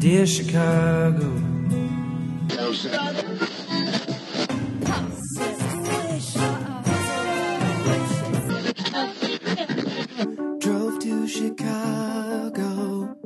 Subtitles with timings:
[0.00, 1.18] Dear Chicago.
[10.60, 13.16] Drove to Chicago.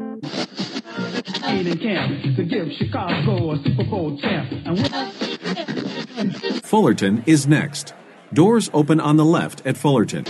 [1.77, 4.49] camp to give Chicago a Super Bowl champ.
[6.65, 7.93] Fullerton is next.
[8.33, 10.25] Doors open on the left at Fullerton.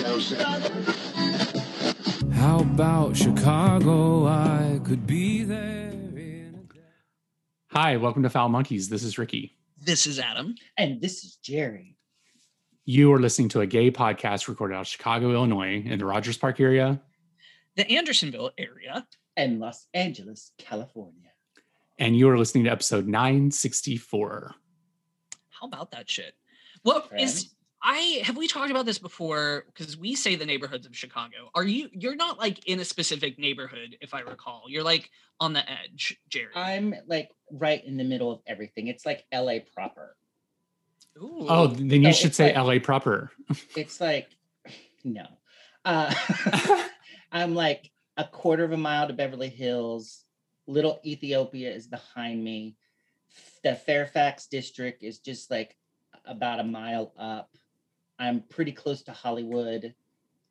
[2.83, 4.27] How about Chicago?
[4.27, 5.93] I could be there.
[5.93, 7.75] In a...
[7.79, 8.89] Hi, welcome to Foul Monkeys.
[8.89, 9.57] This is Ricky.
[9.81, 10.57] This is Adam.
[10.77, 11.97] And this is Jerry.
[12.85, 16.37] You are listening to a gay podcast recorded out of Chicago, Illinois, in the Rogers
[16.37, 17.01] Park area.
[17.77, 19.07] The Andersonville area.
[19.37, 21.31] And Los Angeles, California.
[22.01, 24.57] And you are listening to episode 964.
[25.51, 26.35] How about that shit?
[26.83, 27.55] What is Friends.
[27.83, 29.65] I have we talked about this before?
[29.67, 31.51] Because we say the neighborhoods of Chicago.
[31.55, 34.65] Are you you're not like in a specific neighborhood, if I recall.
[34.69, 36.53] You're like on the edge, Jerry.
[36.55, 38.87] I'm like right in the middle of everything.
[38.87, 40.17] It's like LA proper.
[41.21, 41.47] Ooh.
[41.49, 43.31] Oh, then you No, should say like- LA proper.
[43.77, 44.29] It's like,
[45.05, 45.27] no.
[45.85, 46.15] Uh,
[47.33, 50.25] I'm like a quarter of a mile to Beverly Hills.
[50.69, 52.77] Little Ethiopia is behind me.
[53.65, 55.77] The Fairfax district is just like
[56.25, 57.51] about a mile up.
[58.19, 59.95] I'm pretty close to Hollywood.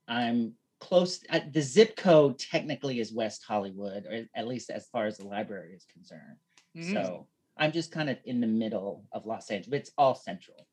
[0.07, 1.23] I'm close.
[1.29, 5.27] Uh, the zip code technically is West Hollywood, or at least as far as the
[5.27, 6.37] library is concerned.
[6.75, 6.91] Mm.
[6.93, 9.69] So I'm just kind of in the middle of Los Angeles.
[9.69, 10.67] but It's all central.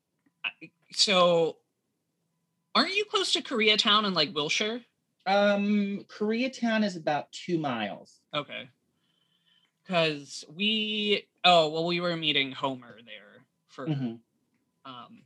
[0.91, 1.57] so
[2.75, 4.81] aren't you close to Koreatown and like Wilshire?
[5.25, 8.19] Um, Koreatown is about two miles.
[8.33, 8.67] Okay.
[9.83, 14.19] Because we oh well we were meeting Homer there for Mhm.
[14.85, 15.23] um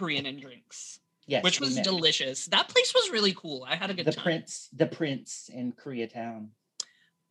[0.00, 0.98] Korean and drinks.
[1.26, 2.46] Yes, which was delicious.
[2.46, 3.64] That place was really cool.
[3.68, 4.24] I had a good The time.
[4.24, 6.48] Prince, the Prince in Koreatown.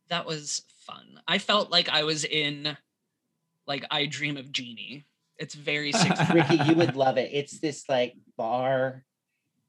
[0.08, 1.20] That was fun.
[1.28, 2.76] I felt like I was in
[3.66, 5.04] like I Dream of Jeannie.
[5.38, 6.32] It's very 60s.
[6.32, 7.30] Ricky, you would love it.
[7.32, 9.04] It's this like bar.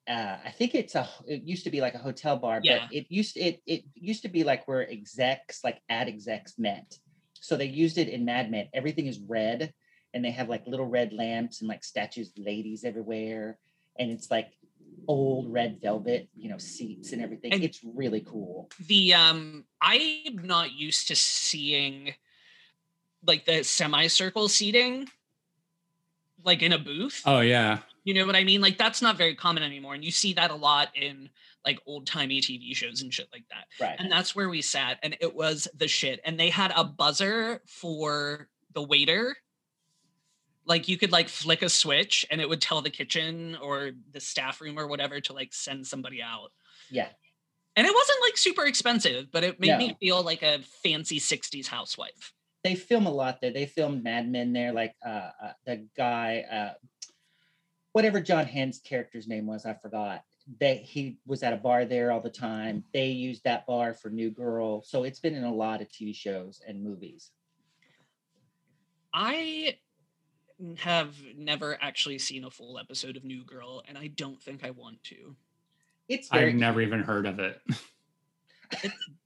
[0.07, 1.09] Uh, I think it's a.
[1.27, 2.85] It used to be like a hotel bar, Yeah.
[2.85, 6.97] but it used it it used to be like where execs, like ad execs, met.
[7.33, 8.67] So they used it in Mad Men.
[8.73, 9.73] Everything is red,
[10.13, 13.57] and they have like little red lamps and like statues of ladies everywhere,
[13.97, 14.49] and it's like
[15.07, 17.53] old red velvet, you know, seats and everything.
[17.53, 18.69] And- it's really cool.
[18.87, 22.13] the um I'm not used to seeing
[23.25, 25.07] like the semicircle seating
[26.43, 27.21] like in a booth.
[27.25, 27.79] Oh, yeah.
[28.03, 28.61] You know what I mean?
[28.61, 29.93] Like that's not very common anymore.
[29.93, 31.29] And you see that a lot in
[31.65, 33.65] like old timey TV shows and shit like that.
[33.83, 33.95] Right.
[33.99, 36.19] And that's where we sat, and it was the shit.
[36.25, 39.37] And they had a buzzer for the waiter.
[40.65, 44.19] Like you could like flick a switch and it would tell the kitchen or the
[44.19, 46.51] staff room or whatever to like send somebody out.
[46.89, 47.09] yeah.
[47.75, 51.67] And it wasn't like super expensive, but it made me feel like a fancy 60s
[51.67, 52.33] housewife.
[52.65, 53.51] they film a lot there.
[53.51, 56.73] They filmed Mad Men there, like uh, uh the guy, uh
[57.93, 60.23] whatever Jon Hamm's character's name was, I forgot.
[60.59, 62.83] That he was at a bar there all the time.
[62.93, 66.15] They used that bar for New Girl, so it's been in a lot of TV
[66.15, 67.31] shows and movies.
[69.13, 69.77] I
[70.79, 74.71] have never actually seen a full episode of New Girl, and I don't think I
[74.71, 75.35] want to.
[76.07, 76.49] It's very.
[76.49, 77.61] I've never even heard of it.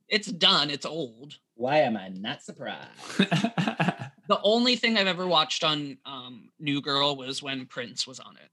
[0.08, 1.38] It's done, it's old.
[1.56, 2.90] Why am I not surprised?
[4.28, 8.36] The only thing I've ever watched on um, New Girl was when Prince was on
[8.38, 8.50] it.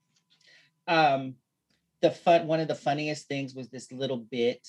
[0.93, 1.35] um
[2.03, 4.69] the fun one of the funniest things was this little bit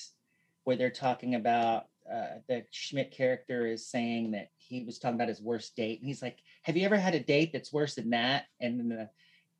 [0.63, 5.27] where they're talking about uh the schmidt character is saying that he was talking about
[5.27, 8.09] his worst date and he's like have you ever had a date that's worse than
[8.11, 8.45] that?
[8.59, 9.09] And then the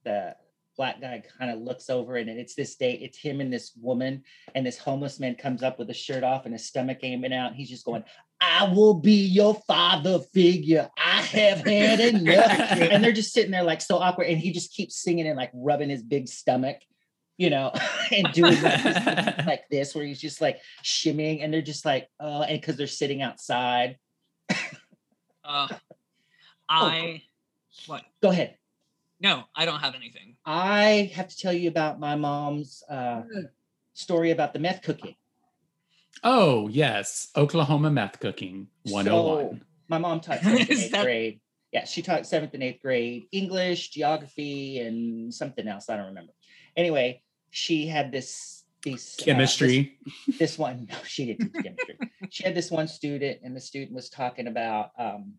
[0.04, 0.36] the
[0.76, 4.24] black guy kind of looks over and it's this date it's him and this woman
[4.56, 7.54] and this homeless man comes up with his shirt off and his stomach aiming out
[7.54, 8.04] he's just going
[8.42, 10.90] i will be your father figure.
[10.98, 12.72] I have had enough.
[12.92, 15.52] And they're just sitting there like so awkward and he just keeps singing and like
[15.54, 16.78] rubbing his big stomach
[17.38, 17.72] you know
[18.12, 19.06] and doing like this,
[19.46, 22.88] like this where he's just like shimmying and they're just like oh and because they're
[22.88, 23.98] sitting outside.
[25.46, 25.68] Uh,
[26.82, 27.24] I,
[27.88, 28.04] what?
[28.22, 28.58] go ahead
[29.20, 30.36] No, I don't have anything.
[30.46, 33.22] i have to tell you about my mom's uh,
[33.94, 35.16] story about the meth cooking
[36.24, 37.30] oh, yes.
[37.36, 39.04] Oklahoma meth cooking 101.
[39.06, 39.60] So,
[39.90, 41.40] my mom taught seventh and eighth that- grade
[41.72, 46.32] yeah she taught seventh and eighth grade english geography and something else i don't remember
[46.78, 49.98] anyway she had this these uh, this- Chemistry.
[50.40, 51.98] this one no she didn't teach chemistry
[52.30, 55.34] she had this one student and the student was talking about um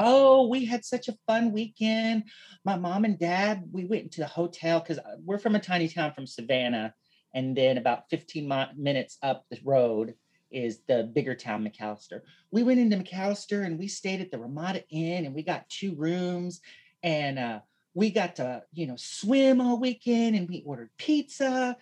[0.00, 2.24] oh we had such a fun weekend
[2.64, 6.12] my mom and dad we went to the hotel because we're from a tiny town
[6.12, 6.92] from Savanna
[7.34, 10.14] and then about 15 mi- minutes up the road
[10.50, 12.20] is the bigger town McAlester.
[12.50, 15.94] We went into McAlester and we stayed at the Ramada Inn and we got two
[15.94, 16.60] rooms
[17.02, 17.60] and uh,
[17.94, 21.76] we got to, you know, swim all weekend and we ordered pizza.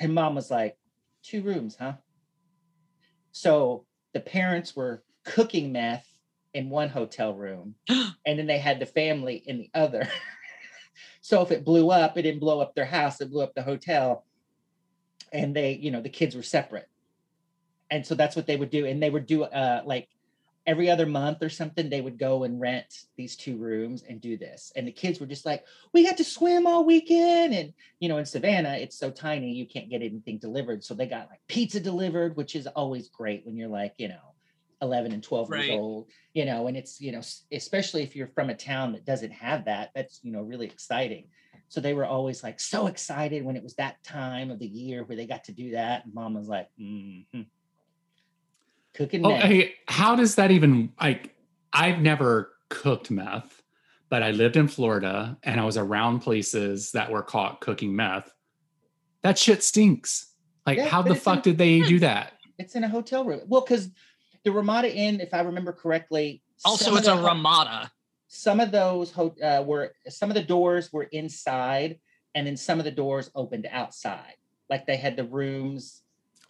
[0.00, 0.76] And mom was like,
[1.22, 1.94] two rooms, huh?
[3.32, 3.84] So
[4.14, 6.06] the parents were cooking meth
[6.56, 10.08] in one hotel room and then they had the family in the other.
[11.20, 13.62] so if it blew up, it didn't blow up their house, it blew up the
[13.62, 14.24] hotel.
[15.32, 16.88] And they, you know, the kids were separate.
[17.90, 18.86] And so that's what they would do.
[18.86, 20.08] And they would do uh like
[20.66, 24.36] every other month or something, they would go and rent these two rooms and do
[24.38, 24.72] this.
[24.74, 25.62] And the kids were just like,
[25.92, 27.52] we got to swim all weekend.
[27.54, 30.82] And you know, in Savanna, it's so tiny, you can't get anything delivered.
[30.82, 34.25] So they got like pizza delivered, which is always great when you're like, you know,
[34.82, 35.64] 11 and 12 Right.
[35.64, 39.04] years old you know and it's you know especially if you're from a town that
[39.06, 41.28] doesn't have that that's you know really exciting
[41.68, 45.02] so they were always like so excited when it was that time of the year
[45.04, 47.24] where they got to do that and mom was like mm
[48.94, 49.42] cooking Oh, meth.
[49.42, 51.34] hey, how does that even like?
[51.72, 53.62] I've never cooked meth,
[54.08, 58.32] but I lived in Florida and I was around places that were caught cooking meth.
[59.22, 60.32] That shit stinks.
[60.64, 62.32] Like, Yeah, how the fuck did they do that?
[62.58, 63.90] it's in a hotel room well because
[64.46, 67.90] the ramada inn if i remember correctly Also, it's a the Ramada.
[68.28, 71.98] some of those ho- uh, were some of the doors were inside
[72.34, 74.34] and then some of the doors opened outside
[74.70, 76.02] like they had the rooms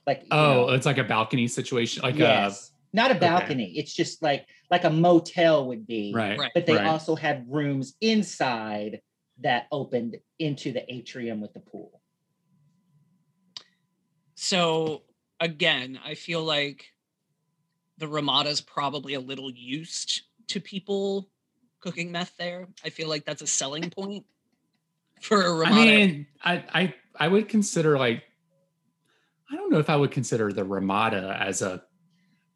[0.06, 3.26] like Oh, know, it's like a balcony situation, like yes not a okay.
[3.28, 6.38] balcony it's just like like a motel would be right.
[6.38, 6.50] Right.
[6.54, 6.86] but they right.
[6.86, 9.00] also had rooms inside
[9.40, 12.00] that opened into the atrium with the pool
[14.34, 15.02] So
[15.40, 16.84] again, I feel like
[17.98, 21.28] the Ramada's probably a little used to people
[21.80, 22.68] cooking meth there.
[22.84, 24.24] I feel like that's a selling point
[25.20, 25.80] for a Ramada.
[25.80, 28.22] I mean, I, I I would consider like
[29.50, 31.82] I don't know if I would consider the Ramada as a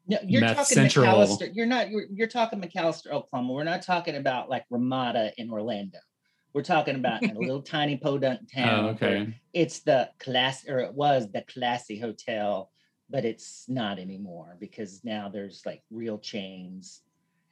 [0.07, 1.05] no you're Meth talking Central.
[1.05, 5.51] McAlester you're not you're, you're talking McAlester oklahoma we're not talking about like ramada in
[5.51, 5.99] orlando
[6.53, 9.39] we're talking about a little tiny podunk oh, town oh, okay.
[9.53, 12.71] it's the class or it was the classy hotel
[13.11, 17.01] but it's not anymore because now there's like real chains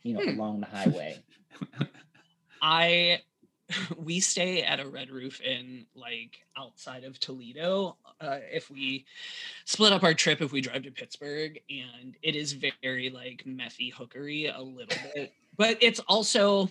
[0.04, 0.30] you know Hmm.
[0.40, 1.24] along the highway
[2.62, 3.22] I
[3.98, 7.98] we stay at a Red Roof Inn like outside of Toledo.
[8.20, 9.06] Uh, if we
[9.66, 13.94] split up our trip, if we drive to Pittsburgh, and it is very like methy
[13.94, 16.70] hookery a little bit, but it's also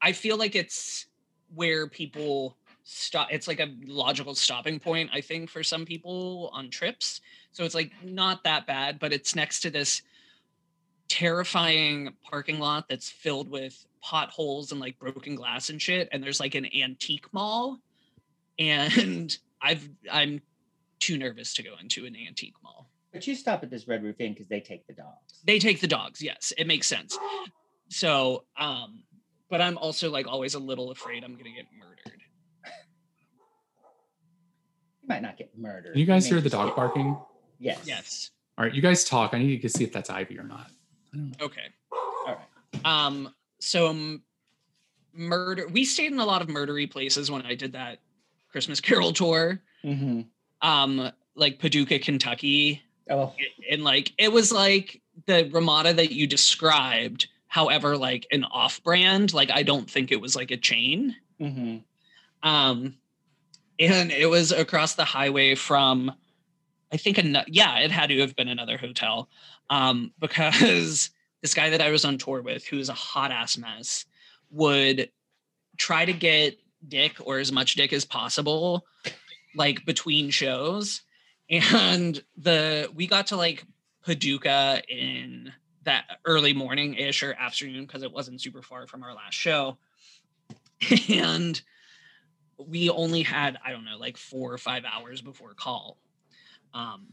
[0.00, 1.06] I feel like it's
[1.54, 3.28] where people stop.
[3.30, 7.20] It's like a logical stopping point, I think, for some people on trips.
[7.52, 10.02] So it's like not that bad, but it's next to this
[11.08, 16.38] terrifying parking lot that's filled with potholes and like broken glass and shit and there's
[16.40, 17.78] like an antique mall
[18.60, 20.40] and i've i'm
[21.00, 22.88] too nervous to go into an antique mall.
[23.12, 25.40] But you stop at this red roof inn because they take the dogs.
[25.44, 26.52] They take the dogs yes.
[26.56, 27.18] It makes sense.
[27.88, 29.02] So um
[29.50, 32.20] but i'm also like always a little afraid i'm gonna get murdered.
[35.02, 35.96] You might not get murdered.
[35.96, 37.18] You guys may hear the dog get- barking?
[37.60, 39.32] Yes yes All right, you guys talk.
[39.34, 40.70] I need to see if that's Ivy or not.
[41.40, 44.22] okay all right um so m-
[45.12, 47.98] murder we stayed in a lot of murdery places when i did that
[48.52, 50.26] christmas carol tour Mhm.
[50.62, 53.34] um like paducah kentucky oh
[53.70, 59.34] and like it was like the Ramada that you described, however, like an off-brand.
[59.34, 61.14] Like I don't think it was like a chain.
[61.38, 62.48] Mm-hmm.
[62.48, 62.94] Um,
[63.78, 66.10] and it was across the highway from,
[66.92, 69.28] I think, an- yeah, it had to have been another hotel,
[69.68, 71.10] um, because
[71.42, 74.04] this guy that I was on tour with, who is a hot ass mess,
[74.50, 75.10] would
[75.76, 78.86] try to get dick or as much dick as possible,
[79.54, 81.02] like between shows.
[81.48, 83.64] And the we got to like
[84.04, 85.52] Paducah in
[85.84, 89.78] that early morning ish or afternoon because it wasn't super far from our last show.
[91.10, 91.60] And
[92.58, 95.98] we only had, I don't know, like four or five hours before call.
[96.74, 97.08] Um,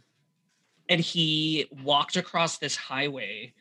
[0.90, 3.54] and he walked across this highway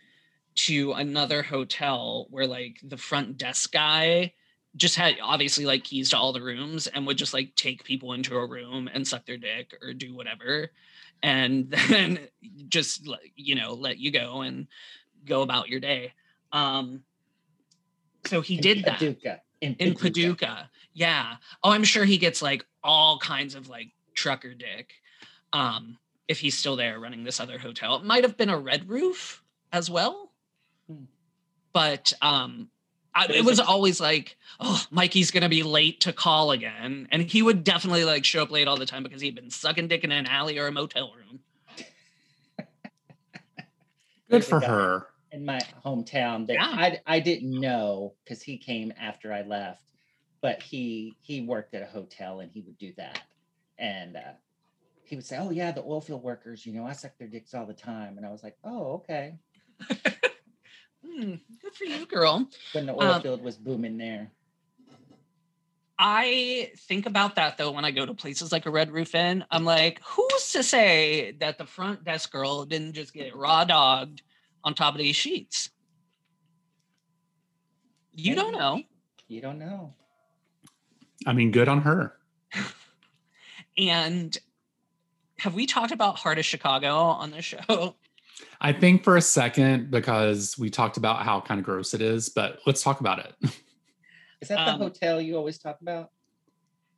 [0.57, 4.33] to another hotel where like the front desk guy
[4.76, 8.12] just had obviously like keys to all the rooms and would just like take people
[8.12, 10.71] into a room and suck their dick or do whatever
[11.23, 12.19] and then
[12.69, 14.67] just you know let you go and
[15.25, 16.12] go about your day
[16.53, 17.03] um
[18.26, 19.41] so he In did that Paducah.
[19.61, 20.71] In in Paducah.
[20.93, 21.37] Yeah.
[21.62, 24.93] Oh, I'm sure he gets like all kinds of like trucker dick.
[25.56, 25.98] Um,
[26.28, 27.96] if he's still there running this other hotel.
[27.96, 30.32] It might have been a red roof as well.
[30.88, 31.04] Hmm.
[31.72, 32.68] But um
[33.14, 37.08] I, But it is was always like, oh, Mikey's gonna be late to call again.
[37.10, 39.88] And he would definitely like show up late all the time because he'd been sucking
[39.88, 41.40] dick in an alley or a motel room.
[44.28, 45.06] Good for her.
[45.32, 46.66] in my hometown that Yeah.
[46.68, 49.82] I I didn't know because he came after I left,
[50.40, 53.22] but he he worked at a hotel and he would do that,
[53.78, 54.32] and uh,
[55.06, 57.54] he would say, "Oh yeah, the oil field workers, you know, I suck their dicks
[57.54, 59.34] all the time," and I was like, "Oh okay."
[61.06, 62.48] Hmm, good for you, girl.
[62.72, 64.32] When the oil Um, field was booming there,
[65.98, 69.44] I think about that though when I go to places like a Red Roof Inn.
[69.50, 74.22] I'm like, who's to say that the front desk girl didn't just get raw dogged
[74.64, 75.70] on top of these sheets?
[78.12, 78.82] You don't know.
[79.28, 79.94] you don't know.
[81.26, 82.16] I mean, good on her.
[83.78, 84.36] And
[85.38, 87.95] have we talked about Heart of Chicago on the show?
[88.61, 92.28] I think for a second because we talked about how kind of gross it is,
[92.28, 93.35] but let's talk about it.
[94.43, 96.11] Is that Um, the hotel you always talk about?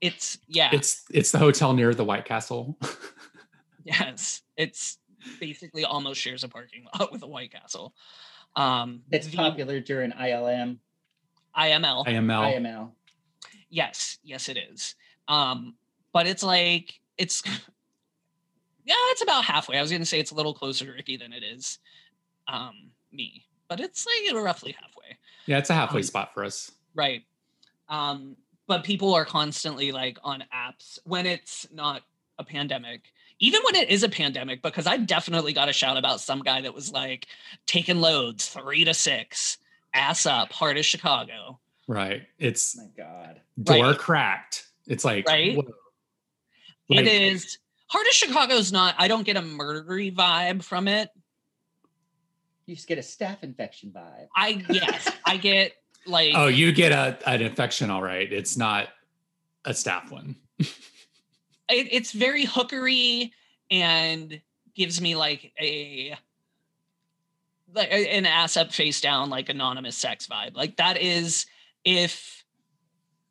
[0.00, 2.76] It's yeah, It's it's the hotel near the White Castle.
[3.84, 4.42] yes.
[4.56, 4.98] It's
[5.40, 7.94] basically almost shares a parking lot with the White Castle.
[8.56, 10.78] Um That's the popular during ILM,
[11.56, 12.06] IML.
[12.06, 12.54] AML.
[12.54, 12.90] IML.
[13.70, 14.94] Yes, yes, it is.
[15.26, 15.74] Um,
[16.12, 17.42] but it's like it's
[18.88, 19.78] yeah, it's about halfway.
[19.78, 21.78] I was gonna say it's a little closer to Ricky than it is
[22.48, 25.16] um me, but it's like you know, roughly halfway.
[25.46, 26.70] Yeah, it's a halfway Um, spot for us.
[26.94, 27.22] Right.
[27.88, 32.02] Um, but people are constantly like on apps when it's not
[32.38, 33.12] a pandemic.
[33.40, 36.60] Even when it is a pandemic, because I definitely got a shout about some guy
[36.62, 37.26] that was like
[37.66, 39.58] taking loads three to six,
[39.94, 41.60] ass up, heart of Chicago.
[41.86, 42.22] Right.
[42.38, 43.40] It's My God.
[43.62, 43.98] door Right.
[43.98, 44.66] cracked.
[44.88, 45.56] It's like Right.
[45.56, 45.62] whoa.
[46.90, 51.10] it Like, is heart of Chicago's not, I don't get a murdery vibe from it.
[52.66, 54.28] You just get a staph infection vibe.
[54.36, 55.72] I yes, I get
[56.06, 58.30] like Oh, you get a an infection, all right.
[58.30, 58.88] It's not
[59.64, 60.36] a staff one.
[60.58, 60.68] it,
[61.68, 63.32] it's very hookery
[63.70, 64.40] and
[64.74, 66.16] gives me like a
[67.74, 71.44] like an ass up face down like anonymous sex vibe like that is
[71.84, 72.44] if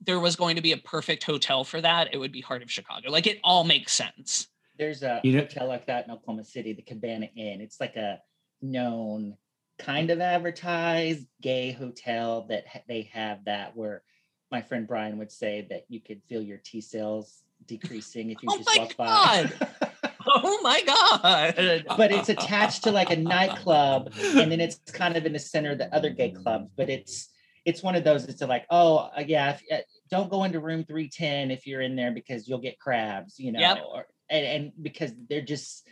[0.02, 2.72] there was going to be a perfect hotel for that it would be heart of
[2.72, 6.44] chicago like it all makes sense There's a You know- hotel like that in Oklahoma
[6.44, 7.62] City, the Habana Inn.
[7.62, 8.20] It's like a
[8.62, 9.36] known
[9.80, 14.04] kind of advertised gay hotel that they have that where
[14.52, 18.50] my friend Brian would say that you could feel your T cells decreasing if you
[18.52, 19.52] Oh just my walk by.
[20.28, 25.26] oh my god but it's attached to like a nightclub and then it's kind of
[25.26, 27.30] in the center of the other gay clubs but it's
[27.68, 30.86] it's one of those it's like oh uh, yeah if, uh, don't go into room
[30.86, 33.84] 310 if you're in there because you'll get crabs you know Yep.
[33.94, 35.86] or, and, and because they're just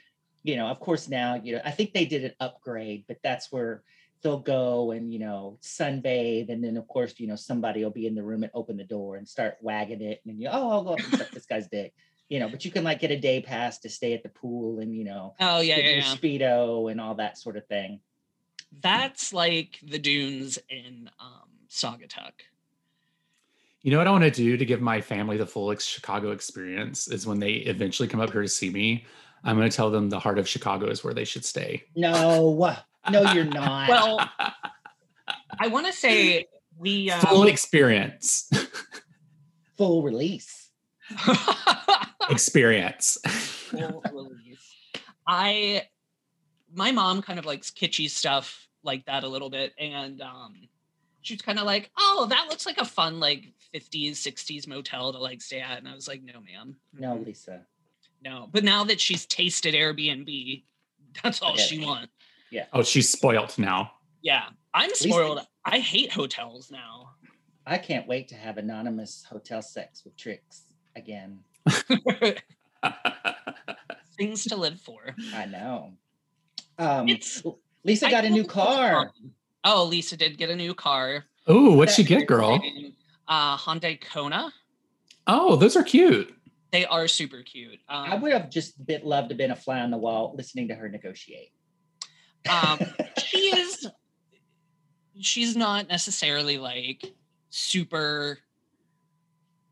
[0.44, 3.51] you know of course now you know i think they did an upgrade but that's
[3.51, 3.84] where
[4.24, 8.08] they'll go and you know sunbathe and then of course you know somebody will be
[8.08, 10.84] in the room and open the door and start wagging it and you oh i'll
[10.84, 11.94] go up and suck this guy's dick
[12.29, 14.79] you know but you can like get a day pass to stay at the pool
[14.79, 16.03] and you know oh yeah yeah, yeah.
[16.03, 18.00] speedo and all that sort of thing.
[18.82, 22.32] that's like the dunes in um saugatuck
[23.82, 26.32] You know what I want to do to give my family the full ex- Chicago
[26.32, 29.05] experience is when they eventually come up here to see me,
[29.44, 31.84] I'm going to tell them the heart of Chicago is where they should stay.
[31.96, 32.75] No,
[33.12, 33.89] no, you're not.
[33.89, 34.29] well
[35.60, 36.46] i want to say
[36.77, 38.50] we um, full experience.
[39.77, 40.70] full release.
[42.29, 43.17] experience.
[43.24, 44.75] full release.
[45.27, 45.84] I
[46.74, 50.67] my mom kind of likes kitschy stuff like that a little bit, and um,
[51.25, 55.20] she's kind of like, "Oh, that looks like a fun like 50s, 60s motel to
[55.20, 57.62] like stay at," and I was like, "No, ma'am, No, Lisa.
[58.24, 60.63] no." But now that she's tasted Airbnb,
[61.24, 62.13] that's all she wants.
[62.51, 62.65] Yeah.
[62.74, 63.91] oh, she's spoilt now.
[64.22, 65.41] Yeah, I'm least- spoiled.
[65.65, 67.10] I hate hotels now.
[67.65, 70.65] I can't wait to have anonymous hotel sex with tricks
[70.96, 71.39] again.
[74.17, 75.15] Things to live for.
[75.34, 75.94] I know.
[76.77, 77.44] Um, It's-
[77.84, 79.12] Lisa got a new it's car.
[79.65, 79.74] Fun.
[79.77, 81.25] Oh, Lisa did get a new car.
[81.48, 82.62] oh, what'd she get, girl?
[83.27, 84.53] Uh, Hyundai Kona.
[85.27, 86.34] Oh, those are cute.
[86.72, 87.79] They are super cute.
[87.89, 90.34] Um, I would have just bit loved to have been a fly on the wall
[90.38, 91.51] listening to her negotiate.
[92.50, 92.79] um,
[93.24, 93.88] she is.
[95.19, 97.13] She's not necessarily like
[97.50, 98.39] super.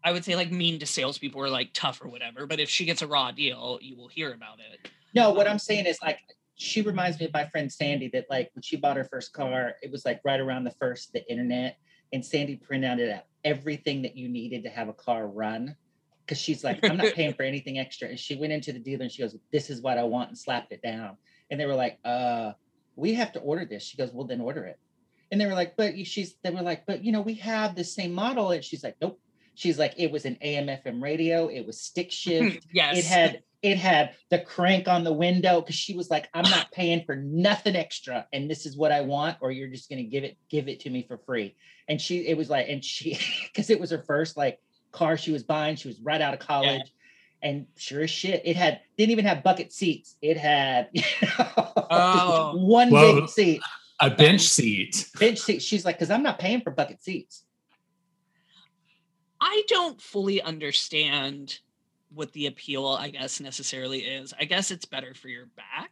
[0.03, 2.47] I would say like mean to salespeople or like tough or whatever.
[2.47, 4.89] But if she gets a raw deal, you will hear about it.
[5.13, 6.19] No, what I'm saying is like
[6.55, 9.73] she reminds me of my friend Sandy that like when she bought her first car,
[9.81, 11.77] it was like right around the first the internet,
[12.11, 15.75] and Sandy printed out everything that you needed to have a car run.
[16.25, 18.07] Cause she's like, I'm not paying for anything extra.
[18.07, 20.37] And she went into the dealer and she goes, This is what I want, and
[20.37, 21.17] slapped it down.
[21.51, 22.53] And they were like, uh,
[22.95, 23.83] we have to order this.
[23.83, 24.79] She goes, Well, then order it.
[25.31, 27.83] And they were like, But she's they were like, But you know, we have the
[27.83, 28.51] same model.
[28.51, 29.19] And she's like, Nope.
[29.55, 32.97] She's like, it was an AM FM radio, it was stick shift yes.
[32.97, 36.69] it had It had the crank on the window because she was like, "I'm not
[36.73, 40.25] paying for nothing extra, and this is what I want, or you're just gonna give
[40.25, 41.55] it give it to me for free."
[41.87, 43.17] And she, it was like, and she,
[43.47, 44.59] because it was her first like
[44.91, 45.77] car she was buying.
[45.77, 46.91] She was right out of college,
[47.41, 50.17] and sure as shit, it had didn't even have bucket seats.
[50.21, 52.51] It had you know, Oh.
[52.57, 53.61] one Well, big seat,
[54.01, 55.09] A bench seat.
[55.19, 55.61] bench seat.
[55.61, 57.45] She's like, "Because I'm not paying for bucket seats."
[59.39, 61.59] I don't fully understand
[62.13, 64.33] what the appeal, I guess, necessarily is.
[64.39, 65.91] I guess it's better for your back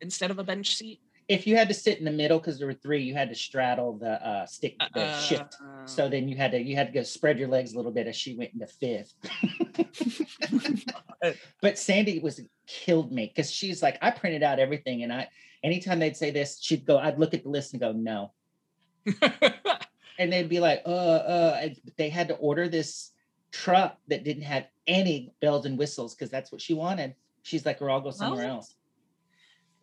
[0.00, 1.00] instead of a bench seat.
[1.28, 3.36] If you had to sit in the middle, because there were three, you had to
[3.36, 5.56] straddle the uh, stick, the shift.
[5.62, 7.92] Uh, So then you had to you had to go spread your legs a little
[7.92, 9.14] bit as she went into fifth.
[11.62, 15.28] but Sandy was killed me because she's like, I printed out everything, and I
[15.62, 18.32] anytime they'd say this, she'd go, I'd look at the list and go, no,
[20.18, 23.12] and they'd be like, uh, uh, they had to order this
[23.52, 27.14] truck that didn't have any bells and whistles because that's what she wanted.
[27.42, 28.74] She's like, or I'll go somewhere Well, else.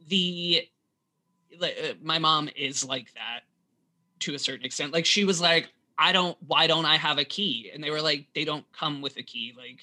[0.07, 0.67] the
[1.59, 3.41] like, uh, my mom is like that
[4.19, 4.93] to a certain extent.
[4.93, 6.37] Like she was like, I don't.
[6.45, 7.71] Why don't I have a key?
[7.73, 9.53] And they were like, they don't come with a key.
[9.57, 9.79] Like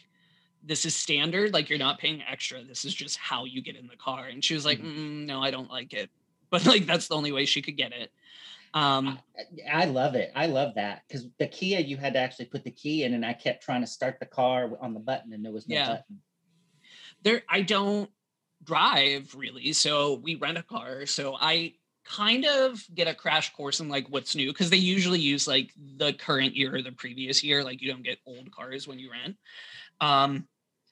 [0.62, 1.52] this is standard.
[1.52, 2.62] Like you're not paying extra.
[2.62, 4.26] This is just how you get in the car.
[4.26, 6.10] And she was like, mm, no, I don't like it.
[6.50, 8.12] But like that's the only way she could get it.
[8.74, 9.20] Um,
[9.72, 10.32] I love it.
[10.34, 13.24] I love that because the Kia, you had to actually put the key in, and
[13.24, 15.86] I kept trying to start the car on the button, and there was no Yeah.
[15.86, 16.20] button.
[17.22, 18.10] there I don't
[18.64, 21.06] drive really, so we rent a car.
[21.06, 25.20] So I kind of get a crash course in like what's new because they usually
[25.20, 27.62] use like the current year or the previous year.
[27.64, 29.36] Like you don't get old cars when you rent.
[30.00, 30.48] Um,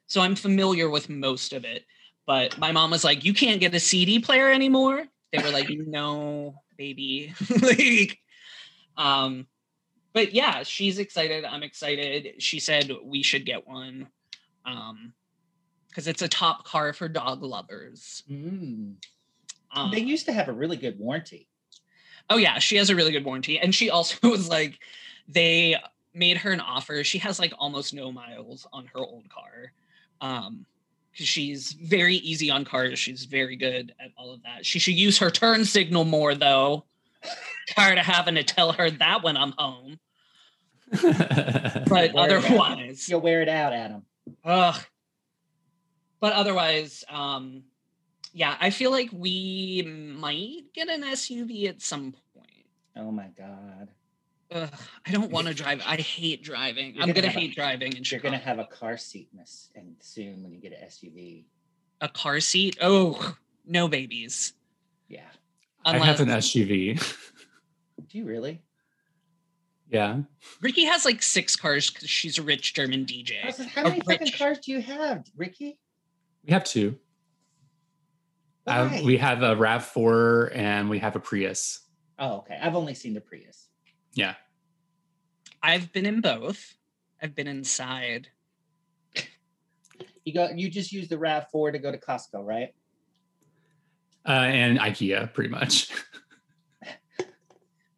[0.06, 1.84] so I'm familiar with most of it.
[2.26, 5.68] But my mom was like, "You can't get a CD player anymore." They were like,
[5.86, 8.18] "No, baby." like,
[8.96, 9.46] um,
[10.12, 11.44] but yeah, she's excited.
[11.44, 12.34] I'm excited.
[12.42, 14.08] She said we should get one.
[14.64, 15.14] Um,
[15.88, 18.22] because it's a top car for dog lovers.
[18.30, 18.94] Mm.
[19.74, 21.48] Um, They used to have a really good warranty.
[22.30, 24.78] oh yeah, she has a really good warranty, and she also was like,
[25.28, 25.76] they
[26.14, 27.04] made her an offer.
[27.04, 29.72] She has like almost no miles on her old car,
[30.22, 30.64] um,
[31.12, 32.98] because she's very easy on cars.
[32.98, 34.64] She's very good at all of that.
[34.66, 36.84] She should use her turn signal more though.
[37.76, 40.00] Tired of having to tell her that when I'm home,
[40.90, 42.30] but Wear it out.
[42.30, 44.02] otherwise, You'll wear it out, Adam.
[44.44, 44.80] Ugh.
[46.18, 47.62] But otherwise, um,
[48.32, 52.66] yeah, I feel like we might get an SUV at some point.
[52.96, 53.88] Oh my God.
[54.54, 54.70] Ugh,
[55.06, 55.82] I don't want to drive.
[55.86, 56.94] I hate driving.
[56.94, 58.30] You're I'm gonna gonna have a- hate driving in You're Chicago.
[58.30, 61.44] gonna have a car seat in this and soon when you get an SUV.
[62.00, 62.76] a car seat.
[62.80, 63.34] Oh,
[63.66, 64.54] no babies.
[65.08, 65.22] Yeah.
[65.84, 66.98] I Unless have an SUV.
[68.08, 68.60] Do you really?
[69.90, 70.18] yeah.
[70.60, 73.44] Ricky has like six cars because she's a rich German DJ.
[73.44, 75.78] Like, how many fucking cars do you have, Ricky?
[76.46, 76.98] We have two.
[78.66, 81.80] Uh, we have a RAV4 and we have a Prius.
[82.18, 82.58] oh, okay.
[82.62, 83.61] I've only seen the Prius.
[84.14, 84.34] Yeah.
[85.62, 86.74] I've been in both.
[87.22, 88.28] I've been inside.
[90.24, 90.50] You go.
[90.54, 92.72] You just use the Rav Four to go to Costco, right?
[94.26, 95.90] Uh, and IKEA, pretty much.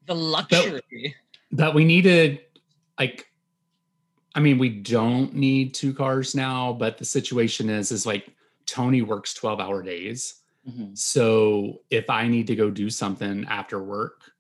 [0.07, 1.15] The luxury.
[1.51, 2.41] but we needed,
[2.99, 3.27] like,
[4.35, 8.29] I mean, we don't need two cars now, but the situation is, is like
[8.67, 10.43] Tony works 12 hour days.
[10.69, 10.97] Mhm.
[10.99, 14.34] So if I need to go do something after work,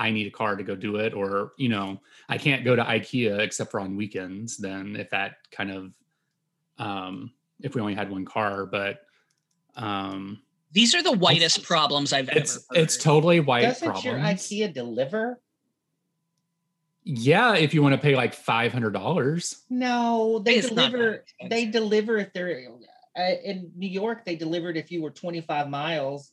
[0.00, 1.12] I need a car to go do it.
[1.14, 4.56] Or, you know, I can't go to IKEA except for on weekends.
[4.56, 5.92] Then if that kind of,
[6.78, 9.02] um, if we only had one car, but
[9.76, 10.40] um,
[10.72, 12.82] These are the whitest It's- problems I've it's ever heard.
[12.82, 14.04] it's totally white Doesn't problems.
[14.06, 15.40] your IKEA deliver?
[17.04, 19.64] Yeah, if you want to pay like five hundred dollars.
[19.70, 21.24] No, they It's deliver.
[21.48, 22.68] They deliver if they're
[23.18, 24.24] uh, in New York.
[24.24, 26.32] They delivered if you were 25 miles,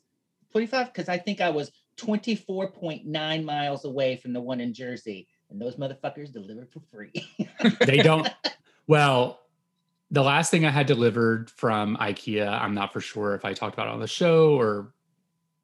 [0.52, 5.62] 25 because I think I was 24.9 miles away from the one in Jersey, and
[5.62, 7.12] those motherfuckers delivered for free.
[7.86, 8.28] They don't.
[8.88, 9.40] well,
[10.12, 13.74] the last thing I had delivered from IKEA, I'm not for sure if I talked
[13.74, 14.94] about it on the show or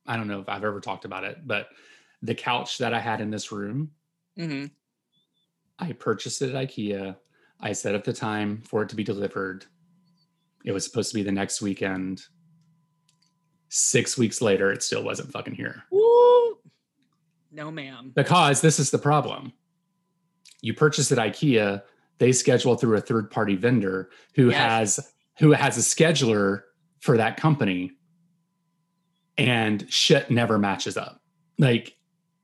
[0.05, 1.69] I don't know if I've ever talked about it, but
[2.21, 3.91] the couch that I had in this room,
[4.37, 4.71] Mhm.
[5.79, 7.15] I purchased it at IKEA.
[7.59, 9.65] I set up the time for it to be delivered.
[10.65, 12.23] It was supposed to be the next weekend.
[13.75, 15.81] Six weeks later, it still wasn't fucking here.
[15.89, 16.59] Woo!
[17.51, 18.12] No, ma'am.
[18.15, 19.51] Because this is the problem.
[20.62, 21.81] You purchase at IKEA,
[22.19, 24.97] they schedule through a third party vendor who Yes.
[24.97, 26.62] has who has a scheduler
[26.99, 27.93] for that company
[29.39, 31.19] and shit never matches up.
[31.57, 31.97] Like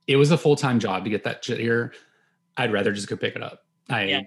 [0.07, 1.93] it was a full-time job to get that shit here.
[2.57, 3.61] I'd rather just go pick it up.
[3.87, 4.21] I Yeah.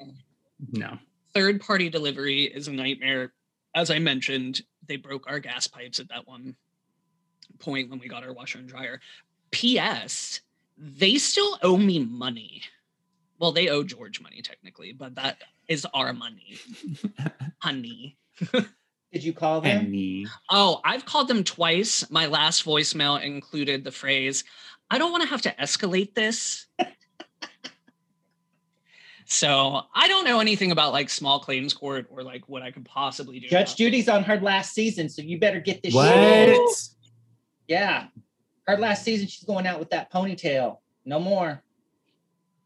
[0.71, 0.99] no.
[1.35, 3.33] Third party delivery is a nightmare.
[3.75, 6.55] as I mentioned, they broke our gas pipes at that one
[7.59, 9.01] point when we got our washer and dryer.
[9.51, 10.41] P.S.
[10.79, 12.63] They still owe me money.
[13.39, 16.59] Well, they owe George money technically, but that is our money,
[17.59, 18.17] honey.
[19.13, 19.93] Did you call them?
[19.93, 20.27] and.
[20.51, 22.09] Oh, I've called them twice.
[22.11, 24.45] My last voicemail included the phrase,
[24.91, 26.67] I don't want to have to escalate this.
[29.27, 32.85] so I don't know anything about like small claims court or like what I could
[32.85, 33.49] possibly do.
[33.49, 36.13] Judge Judy's on her last season, so you better get this What?
[36.15, 36.61] shit.
[37.73, 38.09] Yeah.
[38.67, 40.79] Her last season, she's going out with that ponytail.
[41.07, 41.63] No more.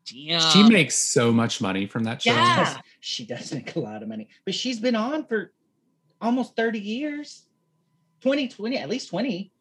[0.08, 0.40] Yeah.
[0.40, 2.32] She makes so much money from that show.
[2.32, 2.76] Yeah.
[3.00, 5.52] She does make a lot of money, but she's been on for
[6.20, 7.46] almost 30 years.
[8.22, 9.52] 20, 20, at least 20.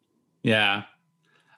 [0.42, 0.84] Yeah.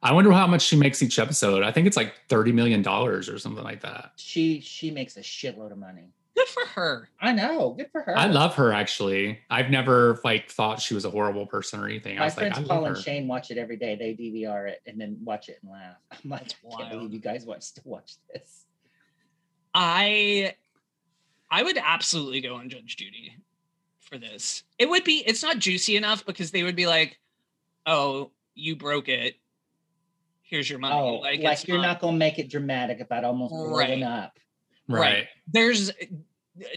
[0.03, 1.63] I wonder how much she makes each episode.
[1.63, 4.11] I think it's like $30 million or something like that.
[4.17, 6.09] She she makes a shitload of money.
[6.37, 7.09] Good for her.
[7.19, 7.71] I know.
[7.71, 8.15] Good for her.
[8.15, 9.39] I love her actually.
[9.49, 12.17] I've never like thought she was a horrible person or anything.
[12.17, 12.93] I my was like, friends I love Paul her.
[12.93, 13.95] and Shane watch it every day.
[13.95, 15.95] They DVR it and then watch it and laugh.
[16.11, 16.91] I'm like, That's I can't wild.
[16.91, 18.65] believe you guys watch to watch this.
[19.73, 20.53] I
[21.49, 23.35] I would absolutely go on Judge Judy
[23.99, 24.61] for this.
[24.77, 27.19] It would be it's not juicy enough because they would be like,
[27.87, 29.35] "Oh, you broke it.
[30.43, 34.03] Here's your money." Oh, like, like, you're not gonna make it dramatic about almost blowing
[34.03, 34.37] up.
[34.87, 35.27] Right.
[35.47, 35.91] There's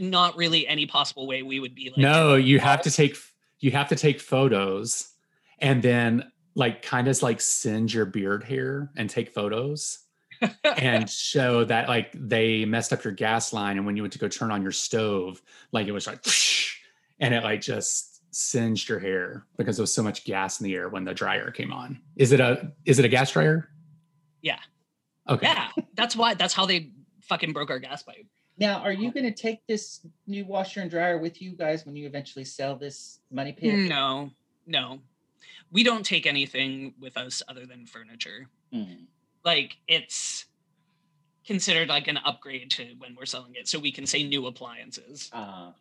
[0.01, 3.17] not really any possible way we would be like no, you have to take
[3.61, 5.09] you have to take photos
[5.59, 10.01] and then like kind of like singe your beard hair and take photos
[10.65, 14.19] and show that like they messed up your gas line and when you went to
[14.19, 15.41] go turn on your stove,
[15.73, 16.25] like it was like
[17.21, 20.75] and it like just singed your hair because there was so much gas in the
[20.75, 22.01] air when the dryer came on.
[22.17, 23.69] Is it a is it a gas dryer?
[24.43, 24.59] Yeah.
[25.29, 25.47] Okay.
[25.47, 26.91] Yeah, that's why that's how they
[27.31, 28.27] fucking broke our gas pipe.
[28.59, 32.07] Now, are you gonna take this new washer and dryer with you guys when you
[32.07, 33.89] eventually sell this money pit?
[33.89, 34.33] No,
[34.67, 34.99] no.
[35.71, 38.49] We don't take anything with us other than furniture.
[38.75, 39.07] Mhm.
[39.45, 40.47] Like it's
[41.47, 43.69] considered like an upgrade to when we're selling it.
[43.69, 45.31] So we can say new appliances.
[45.33, 45.73] Uh,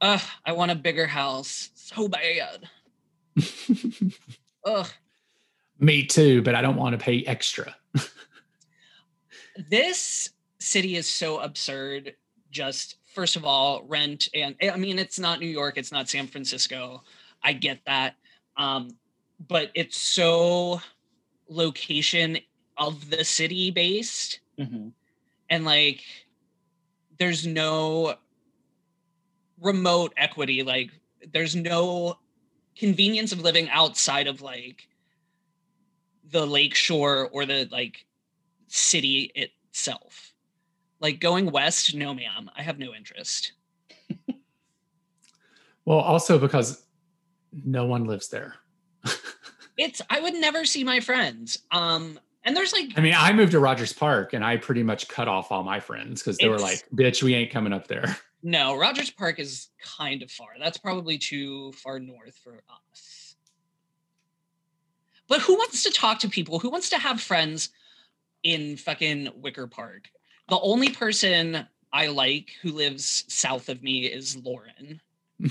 [0.00, 2.70] Ugh, I want a bigger house so bad.
[4.64, 4.88] Ugh.
[5.78, 7.76] Me too, but I don't want to pay extra.
[9.56, 12.14] This city is so absurd.
[12.50, 16.26] Just first of all, rent and I mean it's not New York, it's not San
[16.26, 17.02] Francisco.
[17.42, 18.14] I get that.
[18.56, 18.96] Um,
[19.48, 20.80] but it's so
[21.48, 22.38] location
[22.76, 24.92] of the city based mhm.
[25.48, 26.02] and like
[27.18, 28.14] there's no
[29.60, 30.90] remote equity like
[31.32, 32.16] there's no
[32.76, 34.88] convenience of living outside of like
[36.30, 38.06] the lake shore or the like
[38.70, 40.32] city itself
[41.00, 43.52] like going west no ma'am i have no interest
[45.86, 46.84] Well, also because
[47.64, 48.54] no one lives there.
[49.76, 53.52] it's i would never see my friends um and there's like I mean, I moved
[53.52, 56.58] to Rogers Park and I pretty much cut off all my friends because they were
[56.58, 58.16] like, bitch, we ain't coming up there.
[58.42, 60.48] No, Rogers Park is kind of far.
[60.58, 63.36] That's probably too far north for us.
[65.28, 66.58] But who wants to talk to people?
[66.58, 67.68] Who wants to have friends
[68.42, 70.08] in fucking Wicker Park?
[70.48, 75.00] The only person I like who lives south of me is Lauren.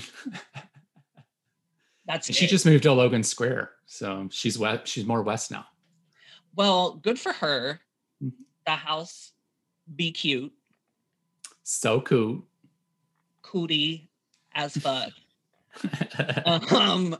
[2.06, 2.48] That's she it.
[2.48, 3.70] just moved to Logan Square.
[3.86, 5.66] So she's west, she's more west now.
[6.56, 7.80] well, good for her.
[8.22, 8.32] Mhm.
[8.66, 9.32] The house
[9.94, 10.52] be cute,
[11.62, 12.44] So cute.
[13.42, 14.10] cootie
[14.54, 15.12] as fuck.
[16.72, 17.16] um,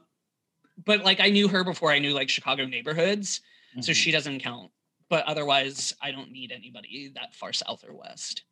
[0.84, 3.40] but like I knew her before I knew like Chicago neighborhoods,
[3.80, 3.96] so Mhm.
[3.96, 4.70] she doesn't count.
[5.10, 8.44] But otherwise, I don't need anybody that far south or west.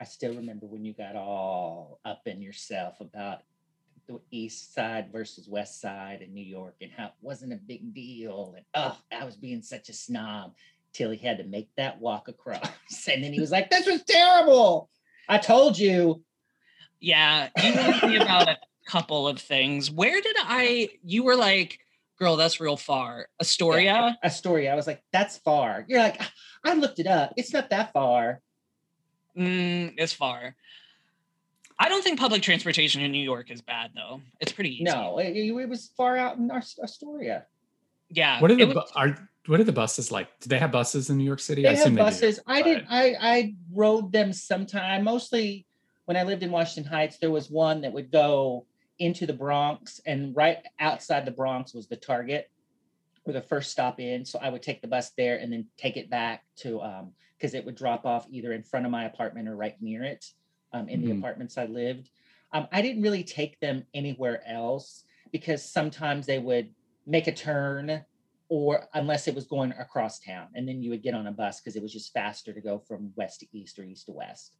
[0.00, 3.40] I still remember when you got all up in yourself about
[4.06, 7.94] the east side versus west side in New York and how it wasn't a big
[7.94, 8.54] deal.
[8.56, 10.54] And oh, I was being such a snob
[10.92, 12.68] till he had to make that walk across.
[13.08, 14.90] And then he was like, This was terrible.
[15.28, 16.22] I told you.
[17.00, 19.90] Yeah, you warned me about a couple of things.
[19.90, 20.90] Where did I?
[21.02, 21.78] You were like,
[22.20, 24.16] "Girl, that's real far." Astoria.
[24.22, 24.68] A story.
[24.68, 25.84] I was like, That's far.
[25.88, 26.20] You're like,
[26.64, 27.32] I looked it up.
[27.36, 28.40] It's not that far.
[29.36, 30.54] Mm, it's far.
[31.78, 34.20] I don't think public transportation in New York is bad though.
[34.38, 34.84] It's pretty easy.
[34.84, 37.46] No, it, it was far out in Astoria.
[38.10, 38.40] Yeah.
[38.40, 40.28] What are the was- are what are the buses like?
[40.40, 41.62] Do they have buses in New York City?
[41.62, 42.38] They have assume do, buses.
[42.46, 42.86] I didn't.
[42.90, 45.04] I I rode them sometime.
[45.04, 45.66] Mostly
[46.04, 48.66] when I lived in Washington Heights, there was one that would go
[49.00, 52.48] into the Bronx, and right outside the Bronx was the Target,
[53.24, 54.24] or the first stop in.
[54.24, 57.54] So I would take the bus there and then take it back to um because
[57.54, 60.24] it would drop off either in front of my apartment or right near it,
[60.74, 61.18] um, in the Mhm.
[61.18, 62.10] apartments I lived.
[62.52, 66.74] Um, I didn't really take them anywhere else because sometimes they would
[67.06, 68.04] make a turn
[68.50, 71.60] or unless it was going across town and then you would get on a bus
[71.60, 74.56] because it was just faster to go from west to east or east to west.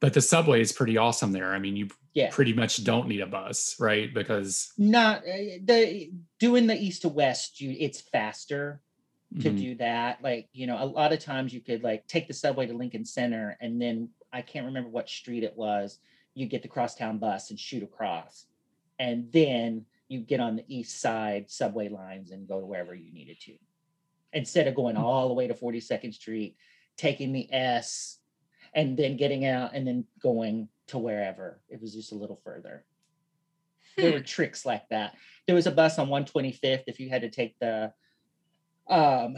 [0.00, 1.52] But the subway is pretty awesome there.
[1.52, 2.30] I mean, you Yeah.
[2.30, 4.12] pretty much don't need a bus, right?
[4.12, 8.80] Because Not uh, the doing the east to west, you it's faster
[9.40, 9.58] to Mhm.
[9.58, 10.22] do that.
[10.22, 13.04] Like, you know, a lot of times you could like take the subway to Lincoln
[13.04, 15.98] Center and then I can't remember what street it was.
[16.34, 18.46] You get the crosstown bus and shoot across.
[18.98, 23.12] And then you get on the east side subway lines and go to wherever you
[23.12, 23.58] needed to.
[24.32, 26.56] Instead of going all the way to 42nd Street,
[26.96, 28.18] taking the S
[28.76, 31.60] and then getting out and then going to wherever.
[31.68, 32.84] It was just a little further.
[33.96, 35.14] There were tricks like that.
[35.46, 37.92] There was a bus on 125th if you had to take the
[38.88, 39.36] um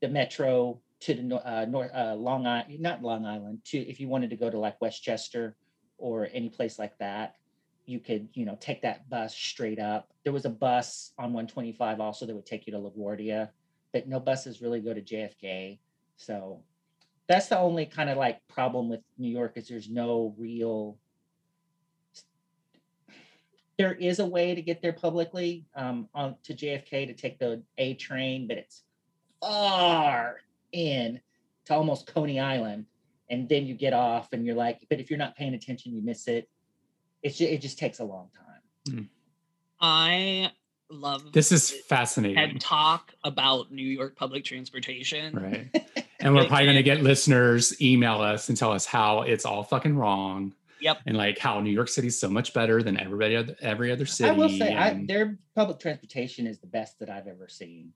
[0.00, 4.08] the metro to the uh, north uh, long island not long island to if you
[4.08, 5.54] wanted to go to like westchester
[5.98, 7.34] or any place like that
[7.84, 12.00] you could you know take that bus straight up there was a bus on 125
[12.00, 13.50] also that would take you to laguardia
[13.92, 15.78] but no buses really go to jfk
[16.16, 16.62] so
[17.30, 20.98] that's the only kind of like problem with new york is there's no real
[23.80, 27.62] there is a way to get there publicly um, on to JFK to take the
[27.78, 28.82] A train, but it's
[29.40, 30.40] far
[30.72, 31.18] in
[31.64, 32.84] to almost Coney Island,
[33.30, 36.02] and then you get off, and you're like, but if you're not paying attention, you
[36.02, 36.46] miss it.
[37.22, 39.08] It's just, it just takes a long time.
[39.80, 40.52] I
[40.90, 45.34] love this is fascinating and talk about New York public transportation.
[45.34, 45.86] Right.
[46.22, 49.64] And we're probably going to get listeners email us and tell us how it's all
[49.64, 50.52] fucking wrong.
[50.80, 50.98] Yep.
[51.06, 54.28] And like how New York City's so much better than everybody other, every other city.
[54.28, 57.92] I will say, I, their public transportation is the best that I've ever seen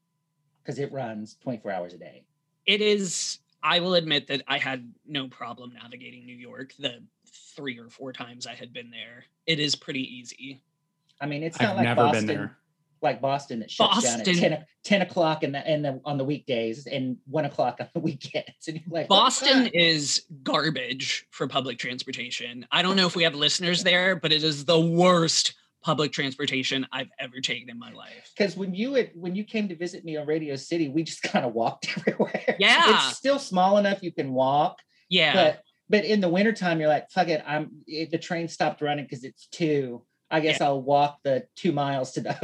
[0.63, 2.25] because it runs 24 hours a day.
[2.67, 3.41] It is.
[3.63, 8.13] I will admit that I had no problem navigating New York the three or four
[8.13, 9.25] times I had been there.
[9.47, 10.63] It is pretty easy.
[11.21, 12.51] I mean, it's I've not like never Boston.
[13.03, 16.01] Like Boston that shuts down at Boston- 10, o- 10 o'clock in the, in the
[16.05, 18.69] on the weekdays and one o'clock on the weekends.
[18.69, 22.67] And like, Boston is garbage for public transportation.
[22.73, 26.87] I don't know if we have listeners there, but it is the worst public transportation
[26.93, 28.33] I've ever taken in my life.
[28.35, 31.23] because when you had, when you came to visit me on Radio City, we just
[31.33, 32.57] kind of walked everywhere.
[32.59, 32.95] Yeah.
[33.09, 34.79] it's still small enough you can walk,
[35.11, 35.35] Yeah.
[35.35, 39.05] but but in the wintertime, you're like, fuck it, I'm it, the train stopped running
[39.05, 40.03] because it's two.
[40.31, 42.33] I guess I'll walk the two miles to the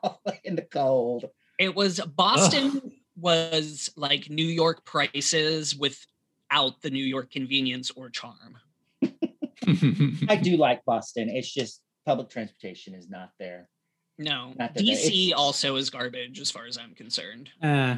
[0.00, 1.26] hotel in the cold.
[1.58, 8.58] It was Boston was like New York prices without the New York convenience or charm.
[9.66, 11.28] I do like Boston.
[11.28, 13.68] It's just public transportation is not there.
[14.18, 14.84] No, Not that bad.
[14.84, 17.50] DC It's- also is garbage as far as I'm concerned.
[17.62, 17.96] Eh,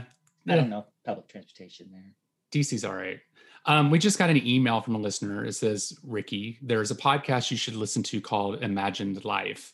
[0.48, 2.12] I don't know public transportation there.
[2.52, 3.18] DC's all right.
[3.66, 5.44] Um, we just got an email from a listener.
[5.44, 9.72] It says, Ricky, there's a podcast you should listen to called Imagined Life,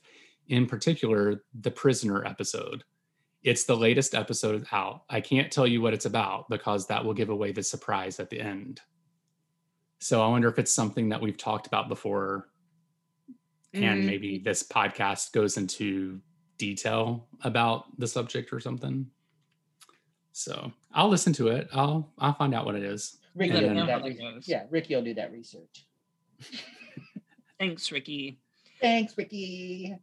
[0.48, 2.84] in particular, the prisoner episode.
[3.42, 5.02] It's the latest episode out.
[5.08, 8.30] I can't tell you what it's about because that will give away the surprise at
[8.30, 8.80] the end.
[9.98, 12.48] So I wonder if it's something that we've talked about before
[13.72, 16.20] and Mm, maybe this podcast goes into
[16.58, 19.06] detail about the subject or something.
[20.32, 21.68] So I'll listen to it.
[21.72, 23.18] I'll I'll find out what it is.
[23.34, 24.02] Ricky will do that.
[24.02, 25.86] re- yeah, Ricky will do that research.
[27.58, 28.38] Thanks, Ricky.
[28.80, 29.96] Thanks, Ricky.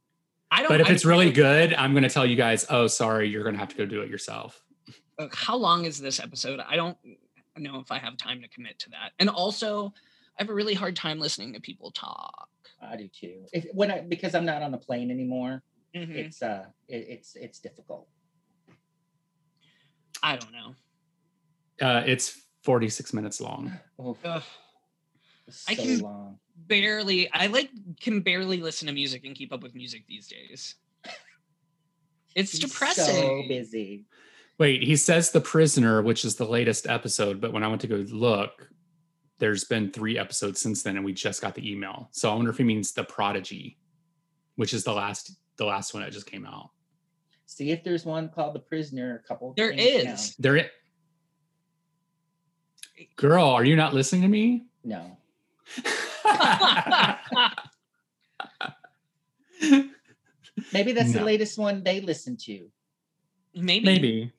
[0.52, 0.70] I don't.
[0.70, 3.28] But if I it's really really- good, I'm going to tell you guys, oh, sorry,
[3.30, 4.62] you're going to have to go do it yourself.
[5.34, 6.60] how long is this episode?
[6.68, 6.98] I don't
[7.58, 9.12] know if I have time to commit to that.
[9.20, 9.88] And also,
[10.40, 12.48] I have a really hard time listening to people talk.
[12.82, 13.46] I do too.
[13.52, 15.64] If when I because I'm not on the plane anymore,
[15.96, 16.12] Mhm.
[16.16, 18.08] it's uh it, it's it's difficult.
[20.22, 20.76] I don't know.
[21.82, 23.72] Uh, it's 46 minutes long.
[24.06, 24.44] Oof, Ugh.
[25.48, 26.40] it's I can- long.
[26.56, 27.32] barely.
[27.32, 27.70] I like
[28.02, 30.76] can barely listen to music and keep up with music these days.
[32.36, 33.06] It's He's depressing.
[33.16, 34.06] So busy.
[34.60, 37.88] Wait, he says The Prisoner, which is the latest episode, but when I went to
[37.88, 38.70] go look,
[39.40, 42.10] there's been three episodes since then, and we just got the email.
[42.12, 43.78] So I wonder if he means The Prodigy,
[44.56, 46.70] which is the last the last one that just came out.
[47.48, 49.22] See if there's one called The Prisoner.
[49.24, 49.54] A couple.
[49.56, 50.14] There things down.
[50.14, 50.36] is.
[50.38, 50.72] There, it,
[53.16, 54.66] girl, are you not listening to me?
[54.84, 55.18] No.
[60.74, 62.68] Maybe that's the latest one they listen to.
[63.56, 63.86] Maybe.
[63.86, 64.32] Maybe.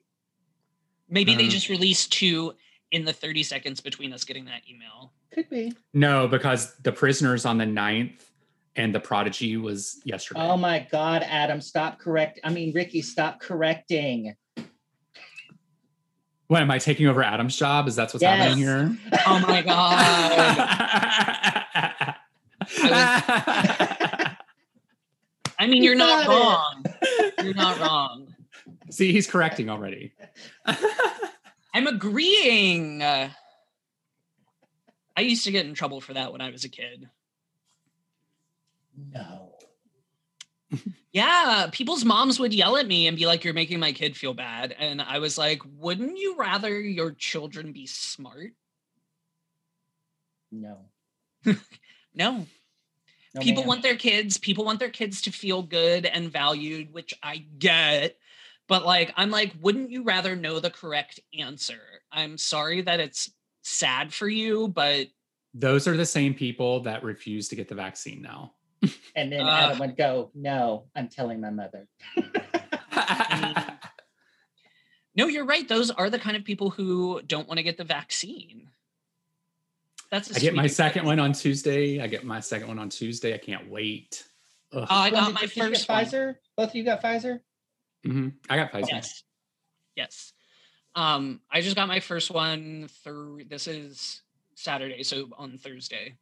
[1.09, 2.55] Maybe they Uh, just released two
[2.91, 5.13] in the 30 seconds between us getting that email.
[5.33, 5.73] Could be.
[5.95, 8.21] No, because The Prisoner's on the 9th
[8.77, 10.41] and The Prodigy was yesterday.
[10.41, 12.41] Oh my God, Adam, stop correct.
[12.45, 14.35] I mean, Ricky, stop correcting.
[16.49, 17.89] What am I taking over Adam's job?
[17.89, 18.97] Is that what's happening here?
[19.27, 19.99] Oh my god.
[20.01, 22.15] I
[22.81, 24.37] I
[25.61, 26.85] I mean, you're not wrong.
[27.43, 28.35] You're not wrong.
[28.91, 30.13] See, he's correcting already.
[31.75, 33.03] I'm agreeing.
[33.03, 33.31] Uh,
[35.17, 37.09] I used to get in trouble for that when I was a kid.
[39.13, 39.53] No.
[41.13, 44.35] Yeah, people's moms would yell at me and be like, You're making my kid feel
[44.35, 44.75] bad.
[44.79, 48.53] And I was like, Wouldn't you rather your children be smart?
[50.51, 50.79] No.
[52.15, 52.47] No.
[53.35, 53.69] No, people ma'am.
[53.69, 58.17] want their kids, people want their kids to feel good and valued, which I get.
[58.67, 61.81] But like, I'm like, wouldn't you rather know the correct answer?
[62.11, 63.31] I'm sorry that it's
[63.63, 65.09] sad for you, but
[65.55, 68.55] Those are the same people that refuse to get the vaccine now.
[69.17, 69.49] And then Uh.
[69.51, 71.89] Adam would go, No, I'm telling my mother.
[75.15, 75.67] no, you're right.
[75.69, 78.69] Those are the kind of people who don't want to get the vaccine.
[80.11, 82.01] That's a I get my second one on Tuesday.
[82.01, 83.35] I get my second one on Tuesday.
[83.35, 84.27] I can't wait.
[84.73, 84.87] Ugh.
[84.89, 85.89] Oh, I got did my you- you get first.
[85.89, 86.37] Pfizer?
[86.57, 87.41] Both of you got Pfizer?
[88.07, 88.35] Mhm.
[88.49, 88.89] I got Pfizer.
[88.89, 89.25] Yes.
[89.97, 90.33] Yes.
[90.95, 94.23] Um, I just got my first one through this is
[94.55, 96.17] Saturday, so on Thursday.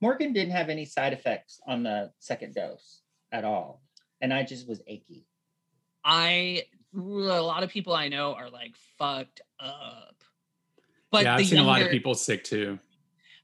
[0.00, 3.82] Morgan didn't have any side effects on the second dose at all.
[4.20, 5.26] And I just was achy.
[6.04, 10.22] I a lot of people I know are like fucked up.
[11.10, 12.78] But yeah, I've seen a lot of people sick too.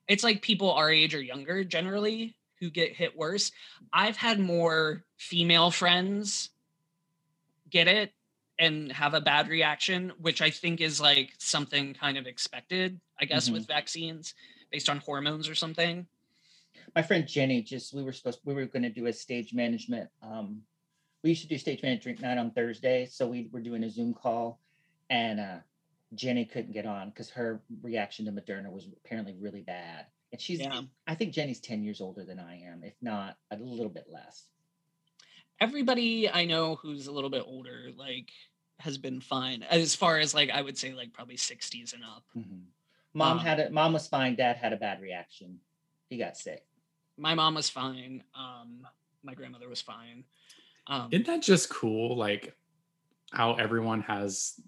[0.08, 3.50] it's like people our age or younger generally who get hit worse.
[3.92, 6.50] I've had more female friends
[7.70, 8.12] get it
[8.58, 13.24] and have a bad reaction, which I think is like something kind of expected, I
[13.24, 13.54] guess, Mhm.
[13.54, 14.34] with vaccines
[14.70, 16.06] based on hormones or something.
[16.94, 20.08] My friend Jenny just we were supposed we were going to do a stage management.
[20.22, 20.62] Um,
[21.22, 23.90] we used to do stage management drink night on Thursday, so we were doing a
[23.90, 24.60] Zoom call,
[25.10, 25.58] and uh,
[26.14, 30.06] Jenny couldn't get on because her reaction to Moderna was apparently really bad.
[30.32, 30.80] And she's, Yeah.
[31.06, 34.48] I think Jenny's ten years older than I am, if not a little bit less.
[35.60, 38.30] Everybody I know who's a little bit older, like,
[38.80, 39.62] has been fine.
[39.62, 42.24] As far as like, I would say, like, probably 60s and up.
[42.36, 42.64] Mhm.
[43.14, 43.70] Mom Um, had it.
[43.72, 44.34] Mom was fine.
[44.34, 45.60] Dad had a bad reaction.
[46.12, 46.62] He got sick.
[47.16, 48.22] My mom was fine.
[48.34, 48.86] Um,
[49.22, 50.24] my grandmother was fine.
[50.86, 52.18] Um, Isn't that just cool?
[52.18, 52.54] Like
[53.32, 54.60] how everyone has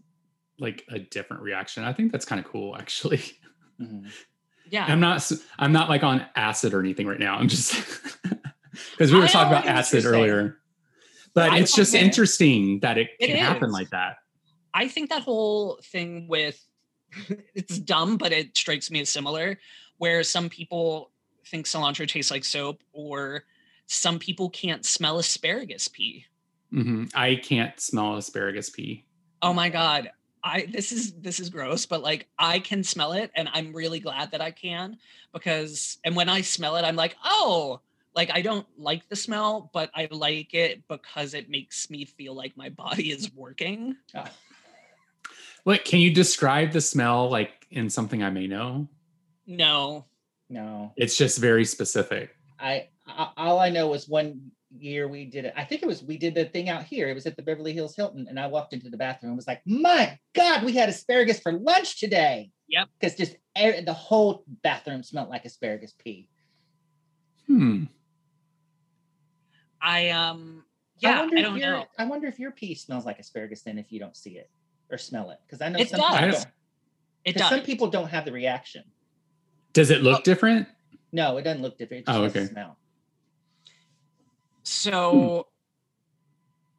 [0.59, 1.85] like a different reaction.
[1.85, 3.23] I think that's kind of cool, actually.
[3.79, 4.11] Mhm.
[4.71, 4.87] yeah.
[4.89, 5.31] I'm not.
[5.59, 7.37] I'm not like on acid or anything right now.
[7.37, 7.75] I'm just
[8.93, 10.59] because we were I talking about acid earlier.
[11.35, 12.03] But I it's just okay.
[12.03, 14.17] interesting that it It can happen like that.
[14.73, 16.59] I think that whole thing with
[17.55, 19.59] it's dumb, but it strikes me as similar,
[19.99, 21.11] where some people
[21.47, 23.45] think cilantro tastes like soap, or
[23.87, 26.27] some people can't smell asparagus pea.
[26.73, 27.11] Mhm.
[27.15, 29.05] I can't smell asparagus pea.
[29.43, 30.11] Oh my god.
[30.43, 34.01] I this is this is gross, but like I can smell it and I'm really
[34.01, 34.99] glad that I can
[35.33, 37.81] because and when I smell it, I'm like, oh,
[38.15, 42.35] like I don't like the smell, but I like it because it makes me feel
[42.35, 43.97] like my body is working.
[45.65, 48.89] What can you describe the smell like in something I may know?
[49.47, 50.05] No.
[50.55, 52.31] No, It's just very specific.
[52.59, 55.53] I, I all I know was one year we did it.
[55.57, 57.09] I think it was we did the thing out here.
[57.09, 59.47] It was at the Beverly Hills Hilton, and I walked into the bathroom and was
[59.47, 62.89] like, "My God, we had asparagus for lunch today." Yep.
[62.99, 66.29] Because just air, the whole bathroom smelled like asparagus pea.
[67.47, 67.85] Hmm.
[69.83, 70.65] I um
[71.01, 71.85] yeah, I, wonder if don't your- know.
[71.99, 74.49] I wonder if your pee smells like asparagus then if you don't see it
[74.91, 75.39] or smell it.
[75.47, 76.11] Because I know It some does.
[76.11, 76.47] people I don't.
[77.25, 77.51] It 'cause does.
[77.51, 78.85] Some people don't have the reaction.
[79.75, 80.23] Does it look Oh.
[80.23, 80.67] different?
[81.13, 82.03] No, it doesn't look different.
[82.03, 82.47] It just Oh, okay.
[82.47, 82.79] smell.
[84.63, 85.49] So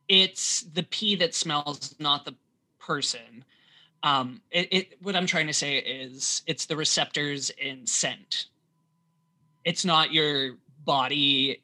[0.07, 2.35] it's the pee that smells, not the
[2.79, 3.43] person.
[4.03, 8.47] Um, it, it what I'm trying to say is it's the receptors in scent.
[9.63, 11.63] It's not your body.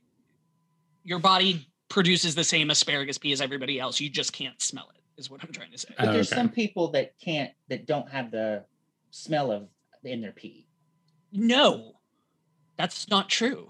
[1.03, 3.99] Your body produces the same asparagus pee as everybody else.
[3.99, 5.01] You just can't smell it.
[5.19, 5.89] Is what I'm trying to say.
[5.97, 6.39] But Oh, there's okay.
[6.41, 8.65] some people that can't that don't have the
[9.11, 9.67] smell of
[10.03, 10.65] in their pee.
[11.31, 11.93] No,
[12.77, 13.69] that's not true.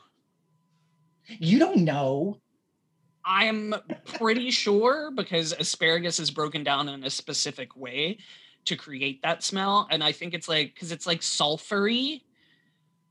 [1.27, 2.37] You don't know.
[3.25, 8.17] I'm pretty sure because asparagus is broken down in a specific way
[8.65, 9.87] to create that smell.
[9.89, 12.21] And I think it's like, because it's like sulfury.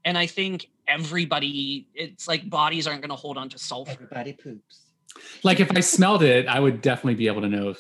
[0.04, 3.92] And I think everybody, it's like bodies aren't going to hold on to sulfur.
[3.92, 4.82] Everybody poops.
[5.42, 7.74] Like if I smelled it, I would definitely be able to know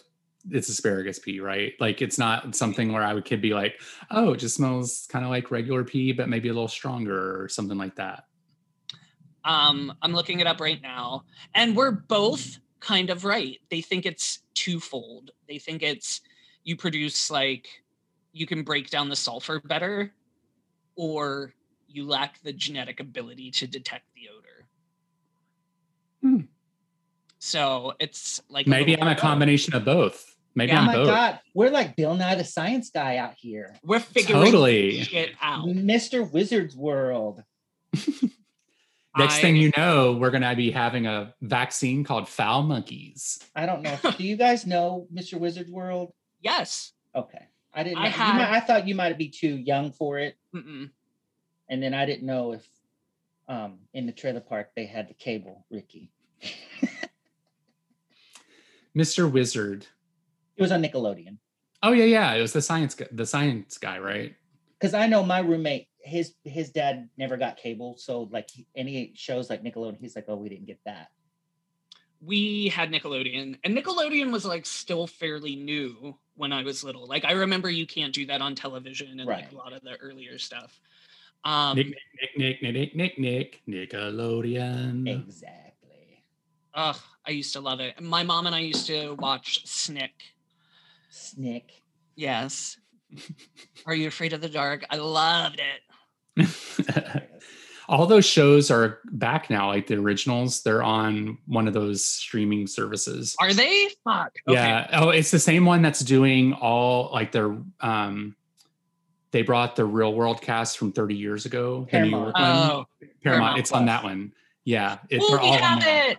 [0.50, 1.74] it's asparagus pea, right?
[1.80, 3.80] Like it's not something where I would could be like,
[4.10, 7.48] oh, it just smells kind of like regular pea, but maybe a little stronger or
[7.48, 8.24] something like that.
[9.44, 11.24] Um, I'm looking it up right now.
[11.54, 13.58] And we're both kind of right.
[13.70, 15.30] They think it's twofold.
[15.48, 16.20] They think it's
[16.64, 17.68] you produce like,
[18.32, 20.12] you can break down the sulfur better,
[20.94, 21.52] or
[21.88, 24.66] you lack the genetic ability to detect the odor.
[26.22, 26.46] Hmm.
[27.38, 30.29] So it's like Maybe I'm a combination of both.
[30.60, 30.78] Maybe Yeah.
[30.78, 31.06] Oh I'm my both.
[31.06, 33.74] god, we're like Bill Nye the Science Guy out here.
[33.82, 35.00] We're figuring Totally.
[35.04, 35.64] shit out.
[35.68, 36.30] Mr.
[36.30, 37.42] Wizard's World.
[37.94, 43.38] Next I- thing you know, we're gonna be having a vaccine called foul monkeys.
[43.56, 43.96] I don't know.
[44.18, 45.40] do you guys know Mr.
[45.40, 46.12] Wizard's World?
[46.42, 46.92] Yes.
[47.16, 47.46] Okay.
[47.72, 48.08] I didn't I know.
[48.08, 50.36] you had- might- I thought you might be too young for it.
[50.54, 50.90] Mm-mm.
[51.70, 52.68] And then I didn't know if
[53.48, 56.10] um in the trailer park they had the cable, Ricky.
[58.96, 59.30] Mr.
[59.30, 59.86] Wizard.
[60.60, 61.38] It was on Nickelodeon.
[61.82, 62.34] Oh yeah, yeah.
[62.34, 64.34] It was the science guy, the science guy, right?
[64.78, 67.96] Because I know my roommate, his his dad never got cable.
[67.96, 71.08] So like any shows like Nickelodeon, he's like, Oh, we didn't get that.
[72.20, 77.06] We had Nickelodeon, and Nickelodeon was like still fairly new when I was little.
[77.06, 79.96] Like I remember you can't do that on television and like a lot of the
[79.96, 80.78] earlier stuff.
[81.42, 83.18] Um, Nick, Nick, Nick, Nick, Nick, Nick,
[83.66, 85.08] Nick, Nickelodeon.
[85.08, 86.22] Exactly.
[86.74, 87.98] ugh, I used to love it.
[88.02, 90.12] My mom and I used to watch Snick.
[91.10, 91.82] Snick.
[92.16, 92.78] Yes.
[93.86, 94.84] Are you afraid of the dark?
[94.90, 95.60] I loved
[96.36, 96.48] it.
[97.88, 100.62] All those shows are back now, like the originals.
[100.62, 103.34] They're on one of those streaming services.
[103.40, 103.88] Are they?
[104.04, 104.36] Fuck.
[104.46, 104.54] Okay.
[104.60, 104.88] Yeah.
[104.92, 108.36] Oh, it's the same one that's doing all like their um
[109.32, 111.88] they brought the real world cast from 30 years ago.
[111.90, 112.22] The New Paramount.
[112.22, 112.42] York one.
[112.44, 113.22] Oh, Paramount.
[113.24, 114.32] Paramount It's on that one.
[114.64, 114.98] Yeah.
[115.08, 116.10] It, Ooh, we all have there.
[116.12, 116.18] it.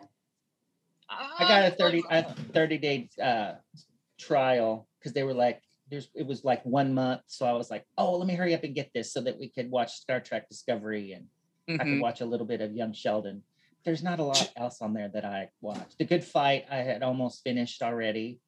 [1.09, 2.23] I got a Ah, 30 a
[2.53, 3.53] 30 day uh
[4.21, 7.21] trial because they were like there's it was like one month.
[7.27, 9.49] So I was like, oh let me hurry up and get this so that we
[9.49, 11.25] could watch Star Trek Discovery and
[11.67, 12.01] I could Mhm.
[12.01, 13.43] watch a little bit of Young Sheldon.
[13.83, 15.97] There's not a lot else on there that I watched.
[15.97, 18.39] The Good Fight I had almost finished already,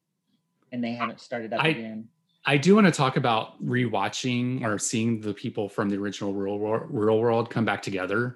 [0.71, 2.07] and they haven't started up I- again.
[2.45, 6.59] I do want to talk about rewatching or seeing the people from the original Real
[6.59, 8.35] World, Real World come back together.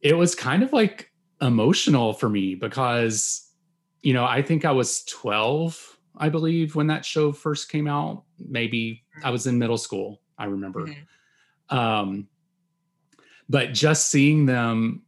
[0.00, 3.50] It was kind of like emotional for me because,
[4.00, 8.24] you know, I think I was 12, I believe, when that show first came out.
[8.38, 10.86] Maybe I was in middle school, I remember.
[10.86, 10.96] Mhm.
[11.74, 12.28] Um,
[13.48, 15.02] but just seeing them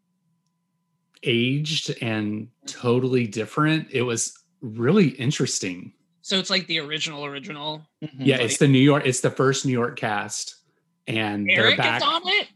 [1.23, 5.93] aged and totally different, it was really interesting.
[6.23, 7.87] So it's like the original original.
[8.03, 8.11] Mhm.
[8.19, 9.05] Yeah, it's the New York.
[9.07, 10.57] It's the first New York cast,
[11.07, 12.03] and they're Eric back.
[12.03, 12.49] is on it.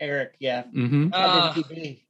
[0.00, 0.62] Eric, yeah.
[0.64, 2.02] hmm Uh, WTV.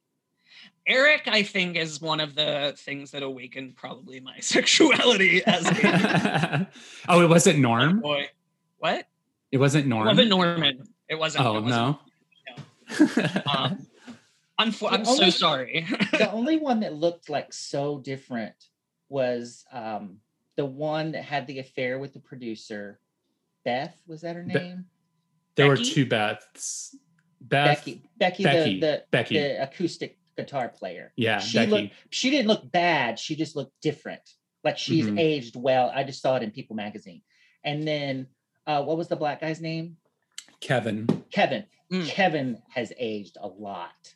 [0.89, 6.69] Eric, I think, is one of the things that awakened probably my sexuality as a
[7.09, 8.01] oh, it wasn't Norm.
[8.01, 8.29] boy.
[8.79, 9.07] What?
[9.53, 10.09] It wasn't Norm.
[10.19, 10.39] It Norm.
[10.39, 10.89] wasn't Norman.
[11.09, 11.45] It wasn't.
[11.45, 11.71] Oh it wasn't.
[11.71, 11.99] no.
[13.55, 13.87] Um,
[14.59, 15.87] unfor- I'm The so sorry.
[16.13, 18.55] the only one that looked like so different
[19.11, 20.19] was um
[20.57, 22.99] the one that had the affair with the producer.
[23.65, 24.87] Beth, was that her Be- name?
[25.55, 26.95] there were two Beths.
[27.41, 28.03] Beth, Becky.
[28.19, 29.39] Becky, Becky, the, the Becky.
[29.39, 31.13] the acoustic guitar player.
[31.17, 31.71] yeah, she Becky.
[31.71, 34.23] looked she didn't look bad, she just looked different.
[34.65, 35.19] Like she's Mhm.
[35.19, 35.91] aged well.
[35.95, 37.23] I just saw it in People magazine.
[37.65, 38.29] And then
[38.67, 39.97] uh what was the black guy's name?
[40.61, 41.07] Kevin.
[41.31, 41.65] Kevin.
[41.93, 42.07] Mm.
[42.07, 44.15] Kevin has aged a lot.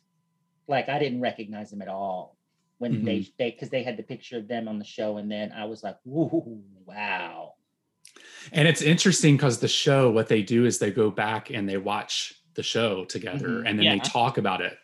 [0.67, 2.37] Like I didn't recognize him at all
[2.77, 5.51] when they they because they had the picture of them on the show, and then
[5.51, 7.53] I was like, "Whoa, wow!"
[8.51, 11.77] And it's interesting because the show, what they do is they go back and they
[11.77, 13.67] watch the show together Mhm.
[13.69, 13.93] and then Yeah.
[13.95, 14.77] they talk about it.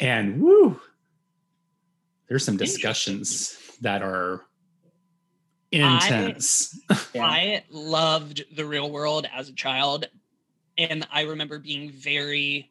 [0.00, 0.80] And woo,
[2.28, 4.42] there's some discussions that are
[5.72, 6.78] intense.
[7.14, 7.24] Yeah.
[7.24, 10.06] I loved the real world as a child.
[10.76, 12.70] And I remember being very,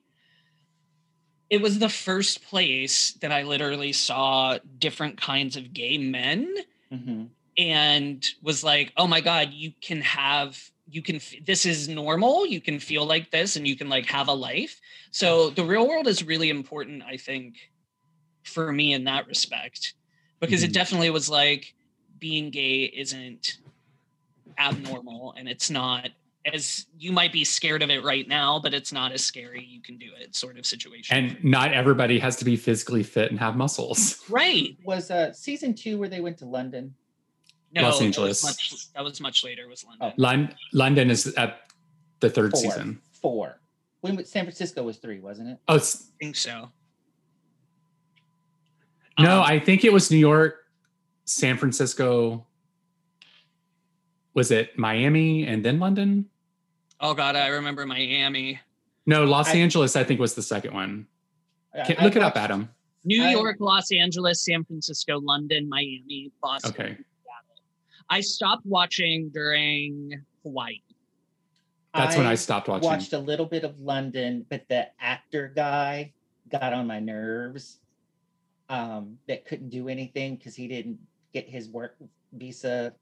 [1.49, 6.53] it was the first place that I literally saw different kinds of gay men
[6.91, 7.29] Mhm.
[7.57, 10.59] and was like, oh my God, you can have,
[10.89, 12.45] you can, this is normal.
[12.45, 14.79] You can feel like this and you can like have a life.
[15.11, 17.55] So the real world is really important, I think,
[18.43, 19.93] for me in that respect,
[20.39, 20.65] because Mhm.
[20.65, 21.73] it definitely was like
[22.19, 23.57] being gay isn't
[24.57, 26.09] abnormal and it's not
[26.53, 29.63] as you might be scared of it right now, but it's not as scary.
[29.65, 31.17] You can do it sort of situation.
[31.17, 34.21] and not everybody has to be physically fit and have muscles.
[34.29, 34.77] right.
[34.83, 36.93] Was uh season two where they went to London?
[37.75, 38.43] No, Los that was Angeles.
[38.43, 39.67] much- That was much later.
[39.67, 40.07] Was London?
[40.09, 40.13] Oh.
[40.17, 41.59] Lon- London is at
[42.21, 42.61] the third Four.
[42.61, 43.01] season.
[43.11, 43.59] Four.
[44.01, 45.57] When San Francisco was three, wasn't it?
[45.67, 45.79] Oh, I
[46.19, 46.71] think so.
[49.19, 50.65] no, Um, I think it was New York,
[51.25, 52.45] San Francisco.
[54.33, 56.29] Was it Miami and then London?
[56.99, 58.59] Oh God, I remember Miami,
[59.05, 61.07] No, Los I- Angeles, I think was the second one.
[61.73, 62.69] I- Can, I look it up, Adam.
[63.03, 66.71] New I- York, Los Angeles, San Francisco, London, Miami, Boston.
[66.71, 66.97] Okay.
[68.09, 70.79] I stopped watching during Hawaii.
[71.93, 72.87] That's when I stopped watching.
[72.89, 76.13] Watched a little bit of London, but the actor guy
[76.51, 77.79] got on my nerves.
[78.67, 80.97] um, that couldn't do anything because he didn't
[81.33, 81.97] get his work
[82.33, 82.93] visa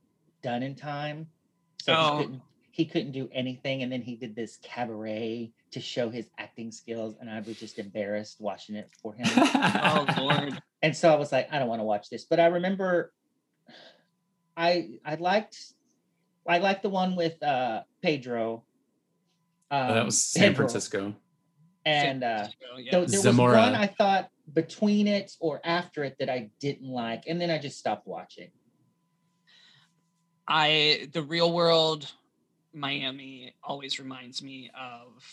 [0.41, 1.25] done in time.
[1.81, 2.17] So Oh.
[2.17, 2.41] he couldn't
[2.71, 3.81] he couldn't do anything.
[3.83, 7.79] And then he did this cabaret to show his acting skills, and I was just
[7.79, 9.25] embarrassed watching it for him.
[9.35, 10.61] Oh Lord.
[10.81, 12.25] and so I was like, I don't want to watch this.
[12.25, 13.13] But I remember
[14.55, 15.57] I I liked
[16.47, 18.63] I liked the one with uh Pedro.
[19.71, 20.55] Um, Oh, that was San Pedro.
[20.55, 21.15] Francisco.
[21.85, 22.47] And uh
[22.77, 22.91] yeah.
[22.91, 27.23] there, there was one I thought between it or after it that I didn't like,
[27.27, 28.49] and then I just stopped watching.
[30.47, 32.11] I the real world
[32.73, 35.23] Miami always reminds me of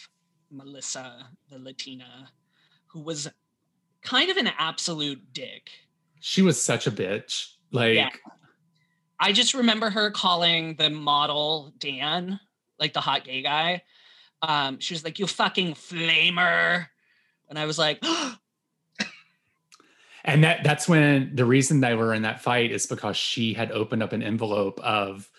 [0.50, 2.30] Melissa, the Latina,
[2.86, 3.28] who was
[4.02, 5.70] kind of an absolute dick.
[6.20, 7.52] She was such a bitch.
[7.72, 8.10] Like, Yeah.
[9.20, 12.40] I just remember her calling the model Dan,
[12.78, 13.82] like the hot gay guy.
[14.42, 16.86] Um, she was like, "You fucking flamer,"
[17.50, 18.02] and I was like,
[20.24, 23.70] and that that's when the reason they were in that fight is because she had
[23.72, 25.30] opened up an envelope of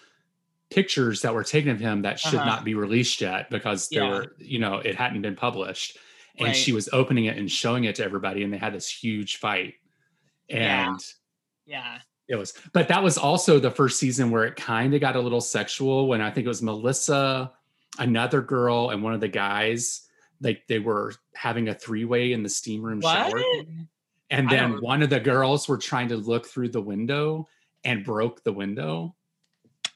[0.69, 2.45] pictures that were taken of him that should Uh-huh.
[2.45, 4.09] not be released yet because they Yeah.
[4.09, 5.97] were, you know, it hadn't been published.
[6.37, 6.55] And Right.
[6.55, 9.73] she was opening it and showing it to everybody, and they had this huge fight.
[10.47, 10.89] Yeah.
[10.91, 10.99] And
[11.65, 11.99] "Yeah,
[12.31, 15.19] It was, but that was also the first season where it kind of got a
[15.19, 17.51] little sexual when I think it was Melissa,
[17.99, 20.07] another girl, and one of the guys.
[20.39, 23.41] Like they were having a three way in the steam room what?" shower.
[24.29, 27.49] And then one of the girls were trying to look through the window
[27.83, 29.13] and broke the window.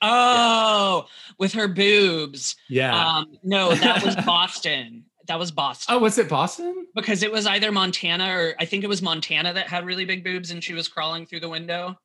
[0.02, 1.06] Oh,
[1.40, 2.58] with her boobs.
[2.68, 2.94] Yeah.
[2.94, 5.06] Um, no, that was Boston.
[5.28, 5.96] That was Boston.
[5.96, 6.86] oh, was it Boston?
[6.96, 10.24] because it was either Montana or I think it was Montana that had really big
[10.24, 11.98] boobs and she was crawling through the window.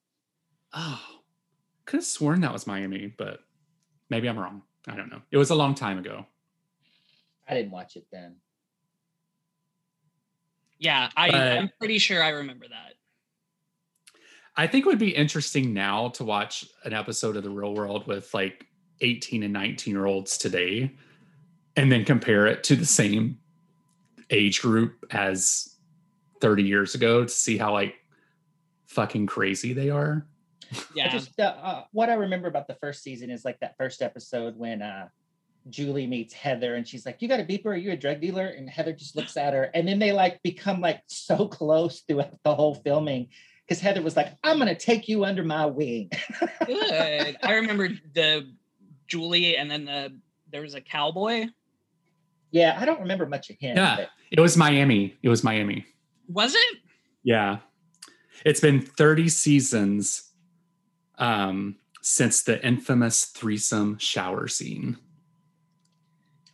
[0.73, 1.01] Oh,
[1.87, 3.41] could have sworn that was Miami, but
[4.09, 4.63] maybe I'm wrong.
[4.87, 5.23] I don't know.
[5.31, 6.27] It was a long time ago.
[7.49, 8.37] I didn't watch it then.
[10.79, 12.95] Yeah, I, But- I'm pretty sure I remember that.
[14.57, 18.07] I think it would be interesting now to watch an episode of The Real World
[18.07, 18.67] with like
[19.01, 20.95] 18 and 19 year olds today
[21.77, 23.39] and then compare it to the same
[24.31, 25.77] age group as
[26.41, 27.95] 30 years ago to see how like
[28.87, 30.27] fucking crazy they are.
[30.73, 31.09] I Yeah.
[31.09, 34.57] just uh, uh, what I remember about the first season is like that first episode
[34.57, 35.09] when uh
[35.69, 37.67] Julie meets Heather and she's like, "You got a beeper?
[37.67, 40.43] Are you a drug dealer?" And Heather just looks at her, and then they like
[40.43, 43.29] become like so close throughout the whole filming
[43.67, 46.11] because Heather was like, "I'm gonna take you under my wing."
[46.67, 47.37] Good.
[47.43, 48.51] I remember the
[49.07, 50.17] Julie and then the
[50.51, 51.47] there was a cowboy.
[52.53, 53.77] yeah, I don't remember much of him.
[53.77, 53.97] Yeah.
[53.97, 55.17] but It was Miami.
[55.23, 55.85] It was Miami.
[56.29, 56.79] Was it?
[57.23, 57.59] Yeah.
[58.47, 60.30] It's been 30 seasons
[61.21, 64.97] um, since the infamous threesome shower scene.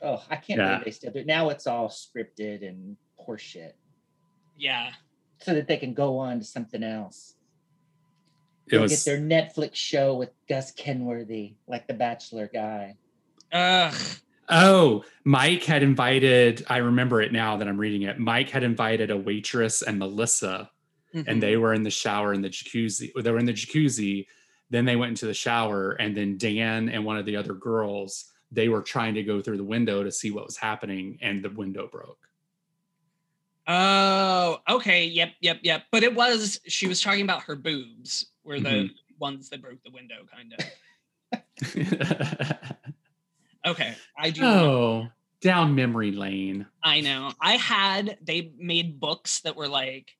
[0.02, 0.68] oh, I can't Yeah.
[0.72, 1.26] believe they still do it.
[1.26, 3.72] Now it's all scripted and horseshit,
[4.58, 4.92] Yeah.
[5.38, 7.34] so that they can go on to something else.
[8.66, 12.96] It They was get their Netflix show with Gus Kenworthy, like the Bachelor guy.
[13.52, 13.94] Ugh.
[14.48, 18.18] Oh, Mike had invited, I remember it now that I'm reading it.
[18.18, 20.70] Mike had invited a waitress and Melissa,
[21.14, 23.10] and they were in the shower in the jacuzzi.
[23.20, 24.26] They were in the jacuzzi.
[24.70, 28.32] Then they went into the shower, and then Dan and one of the other girls,
[28.50, 31.50] they were trying to go through the window to see what was happening, and the
[31.50, 32.28] window broke.
[33.68, 35.06] Oh, okay.
[35.06, 35.84] Yep, yep, yep.
[35.90, 38.90] But it was she was talking about her boobs were the Mhm.
[39.18, 40.54] ones that broke the window, kind
[41.32, 42.66] of.
[43.66, 43.96] Okay.
[44.16, 45.08] I do oh,
[45.40, 46.66] down memory lane.
[46.84, 47.32] I know.
[47.40, 50.12] I had they made books that were like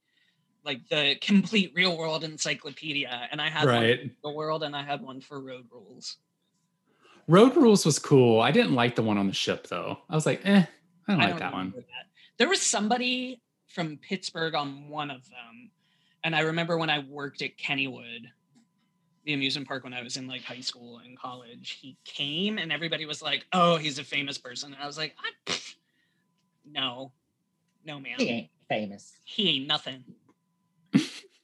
[0.66, 3.28] like the complete real world encyclopedia.
[3.30, 6.18] And I had one for the world and I had one for road rules.
[7.28, 8.40] Road Rules was cool.
[8.40, 9.98] I didn't like the one on the ship though.
[10.08, 10.64] I was like, eh,
[11.08, 11.72] I don't I like don't that one.
[11.76, 11.84] that.
[12.38, 15.70] There was somebody from Pittsburgh on one of them.
[16.22, 18.26] And I remember when I worked at Kennywood,
[19.24, 22.70] the amusement park when I was in like high school and college, he came and
[22.70, 24.72] everybody was like, oh, he's a famous person.
[24.72, 25.74] And I was like, I, pfft,
[26.64, 27.12] no,
[27.84, 28.14] no, man.
[28.18, 29.12] He ain't famous.
[29.24, 30.04] He ain't nothing.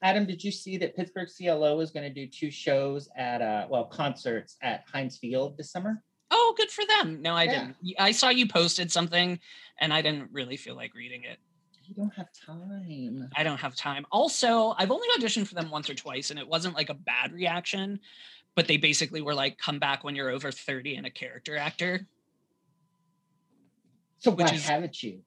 [0.02, 3.66] Adam, did you see that Pittsburgh CLO is going to do two shows at uh
[3.70, 6.02] well concerts at Heinz Field this summer?
[6.30, 7.22] Oh, good for them.
[7.22, 7.52] No, I Yeah.
[7.66, 7.76] didn't.
[7.98, 9.38] I saw you posted something
[9.80, 11.38] and I didn't really feel like reading it.
[11.84, 13.28] You don't have time.
[13.36, 14.06] I don't have time.
[14.10, 17.32] Also, I've only auditioned for them once or twice and it wasn't like a bad
[17.32, 18.00] reaction,
[18.54, 22.06] but they basically were like, come back when you're over 30 and a character actor.
[24.18, 25.20] So Which why is- haven't you?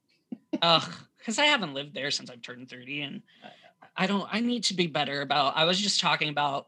[0.61, 3.21] Ugh, because I haven't lived there since I've turned 30 and
[3.97, 6.67] I don't, I need to be better about, I was just talking about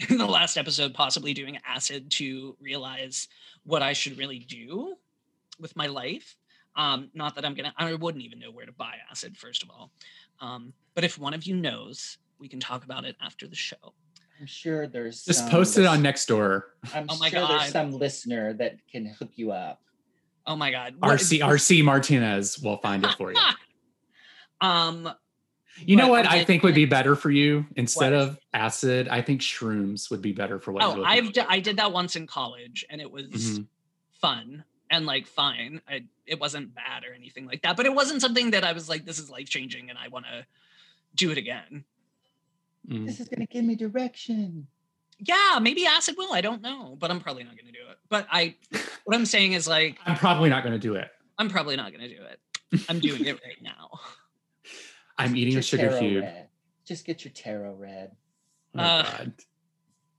[0.08, 3.28] in the last episode, possibly doing acid to realize
[3.64, 4.96] what I should really do
[5.58, 6.36] with my life.
[6.76, 9.70] Um, not that I'm gonna, I wouldn't even know where to buy acid, first of
[9.70, 9.90] all.
[10.40, 13.92] Um, but if one of you knows, we can talk about it after the show.
[14.40, 16.62] I'm sure there's Just some post it on lis- Nextdoor.
[16.94, 17.60] I'm Oh my sure God.
[17.60, 19.82] there's some listener that can hook you up.
[20.46, 20.94] Oh my god.
[20.98, 23.38] What- RC RC Martinez will find it for you.
[24.62, 25.10] um
[25.84, 28.20] You know What what I I think would be better for you instead What?
[28.22, 29.08] of acid?
[29.08, 30.82] I think shrooms would be better for what.
[30.82, 31.32] you're oh, I've for.
[31.32, 33.66] d- I did that once in college and it was Mhm.
[34.12, 35.80] fun and like fine.
[35.88, 38.88] I, it wasn't bad or anything like that, but it wasn't something that I was
[38.88, 40.44] like this is life changing and I want to
[41.14, 41.84] do it again.
[42.88, 43.06] Mm.
[43.06, 44.66] This is gonna give me direction.
[45.22, 46.32] Yeah, maybe acid will.
[46.32, 47.98] I don't know, but I'm probably not going to do it.
[48.08, 48.54] But I,
[49.04, 51.10] what I'm saying is like, I'm probably not going to do it.
[51.36, 52.40] I'm probably not going to do it.
[52.88, 54.00] I'm doing it right now.
[55.20, 56.22] I'm eating a sugar tarot cube.
[56.24, 56.46] read.
[56.84, 58.12] Just get your tarot read.
[58.76, 59.32] Oh, Uh, God.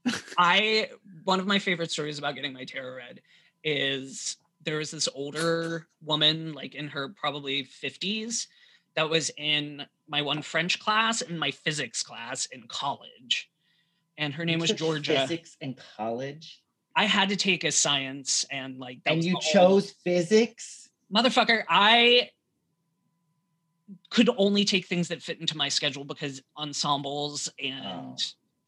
[0.38, 0.90] I
[1.24, 3.22] one of my favorite stories about getting my tarot read
[3.64, 8.48] is there was this older woman, like in her probably 50s,
[8.96, 13.50] that was in my one French class and my physics class in college.
[14.18, 15.20] And her name You was took Georgia.
[15.22, 16.62] Physics in college,
[16.96, 20.90] I had to take a science and like that and you the whole- chose physics.
[21.14, 22.30] motherfucker, I
[24.10, 28.16] could only take things that fit into my schedule because ensembles and Oh.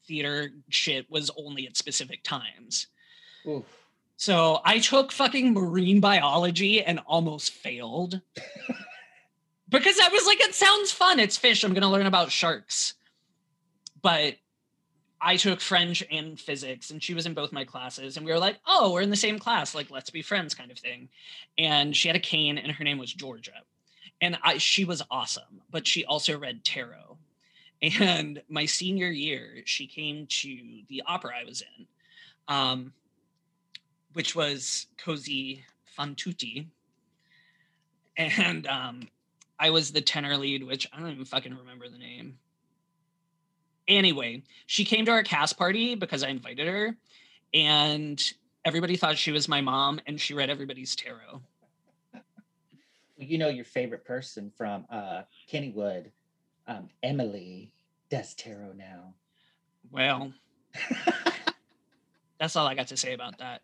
[0.06, 2.88] theater shit was only at specific times.
[3.46, 3.64] Oof.
[4.16, 8.20] So I took fucking marine biology and almost failed.
[9.68, 11.18] because I was like, it sounds fun.
[11.18, 11.64] It's fish.
[11.64, 12.94] I'm going to learn about sharks.
[14.02, 14.34] But
[15.20, 18.16] I took French and physics, and she was in both my classes.
[18.16, 19.74] And we were like, oh, we're in the same class.
[19.74, 21.08] Like, let's be friends, kind of thing.
[21.56, 23.62] And she had a cane, and her name was Georgia.
[24.24, 27.18] And I, she was awesome, but she also read tarot.
[27.82, 30.58] And my senior year, she came to
[30.88, 31.86] the opera I was in.
[32.48, 32.94] Um,
[34.14, 36.64] which was Così fan tutte.
[38.16, 39.08] And um,
[39.58, 42.38] I was the tenor lead, which I don't even fucking remember the name.
[43.86, 46.96] Anyway, she came to our cast party because I invited her,
[47.52, 48.22] and
[48.64, 51.42] everybody thought she was my mom, and she read everybody's tarot.
[53.16, 56.10] You know your favorite person from uh, Kennywood,
[56.66, 57.72] um, Emily
[58.10, 59.14] does tarot now.
[59.90, 60.32] Well,
[62.38, 63.62] that's all I got to say about that.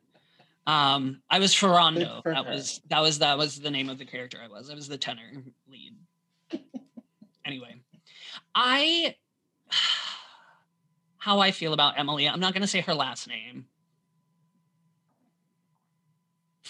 [0.66, 2.22] Um, I was Ferrando.
[2.24, 2.50] That her.
[2.52, 4.70] was that was that was the name of the character I was.
[4.70, 5.96] I was the tenor lead.
[7.44, 7.74] anyway,
[8.54, 9.16] I
[11.18, 12.28] how I feel about Emily.
[12.28, 13.66] I'm not going to say her last name.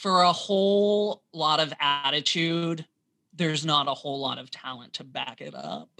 [0.00, 2.86] For a whole lot of attitude,
[3.34, 5.90] there's not a whole lot of talent to back it up.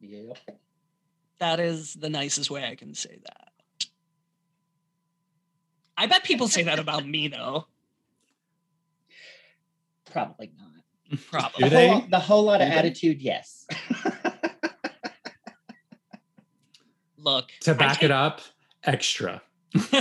[0.00, 0.34] Yeah.
[1.40, 3.86] That is the nicest way I can say that.
[5.98, 7.66] I bet people say that about me though.
[10.12, 11.20] Probably not.
[11.28, 11.68] Probably.
[11.68, 12.78] The, whole, the whole lot of Do they?
[12.78, 13.66] attitude, yes.
[17.18, 17.50] Look.
[17.62, 18.42] To back take- it up,
[18.84, 19.42] extra.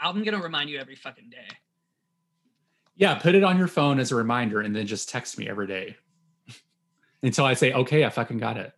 [0.00, 1.48] I'm gonna remind you every fucking day.
[3.00, 5.66] Yeah, put it on your phone as a reminder and then just text me every
[5.66, 5.96] day
[7.22, 8.72] until I say, okay, I fucking got it.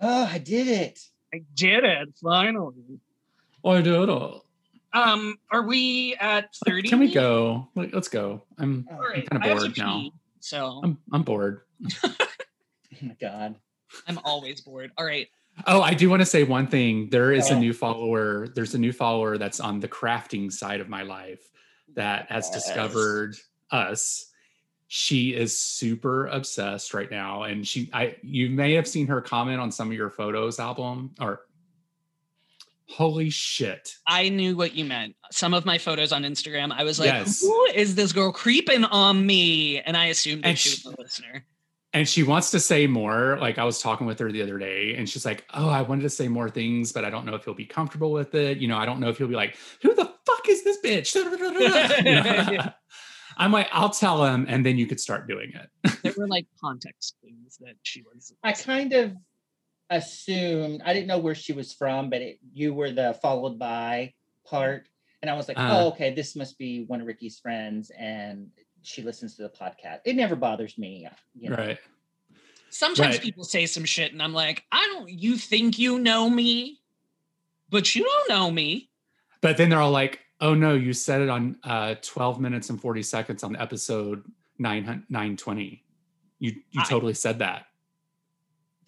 [0.00, 0.98] oh, I did it.
[1.34, 3.00] I did it finally.
[3.62, 4.32] Oh, I did it.
[4.94, 6.88] Um, are we at 30?
[6.88, 7.68] Can we go?
[7.74, 8.44] Let- Let's go.
[8.58, 10.10] I'm, All right, kinda I have to bored now.
[10.40, 11.60] so I'm, I'm bored.
[12.04, 12.16] oh
[13.02, 13.56] my God.
[14.08, 14.90] I'm always bored.
[14.96, 15.28] All right.
[15.66, 17.10] Oh, I do want to say one thing.
[17.10, 17.58] There is a Oh.
[17.58, 18.48] new follower.
[18.54, 21.40] There's a new follower that's on the crafting side of my life
[21.94, 22.64] that has Yes.
[22.64, 23.36] discovered
[23.70, 24.26] us.
[24.88, 29.60] She is super obsessed right now, and she, I, you may have seen her comment
[29.60, 31.12] on some of your photos album.
[31.20, 31.40] Or,
[32.88, 33.96] holy shit!
[34.06, 35.16] I knew what you meant.
[35.32, 37.40] Some of my photos on Instagram, I was like, Yes.
[37.42, 39.80] who is this girl creeping on me?
[39.80, 41.44] And I assumed that And she she- was a listener.
[41.92, 43.38] And she wants to say more.
[43.40, 46.02] Like I was talking with her the other day, and she's like, "Oh, I wanted
[46.02, 48.58] to say more things, but I don't know if he'll be comfortable with it.
[48.58, 51.14] You know, I don't know if he'll be like, who the fuck is this bitch?"
[52.04, 52.72] You know?
[53.36, 55.98] I'm like, I'll tell him, and then you could start doing it.
[56.02, 58.32] there were like context clues that she was.
[58.42, 59.12] I kind of
[59.90, 64.14] assumed, I didn't know where she was from, but it, you were the followed by
[64.44, 64.88] part.
[65.22, 65.68] And I was like, Uh.
[65.72, 67.90] oh, okay, this must be one of Ricky's friends.
[67.98, 68.48] And
[68.82, 70.00] she listens to the podcast.
[70.04, 71.08] It never bothers me.
[71.34, 71.56] You know?
[71.56, 71.78] Right.
[72.70, 73.22] Sometimes Right.
[73.22, 75.08] people say some shit, and I'm like, I don't.
[75.08, 76.80] You think you know me,
[77.70, 78.90] but you don't know me.
[79.40, 82.80] But then they're all like, "Oh no, you said it on uh, 12 minutes and
[82.80, 84.24] 40 seconds on episode
[84.58, 85.84] 9 920.
[86.38, 87.66] You you I- totally said that."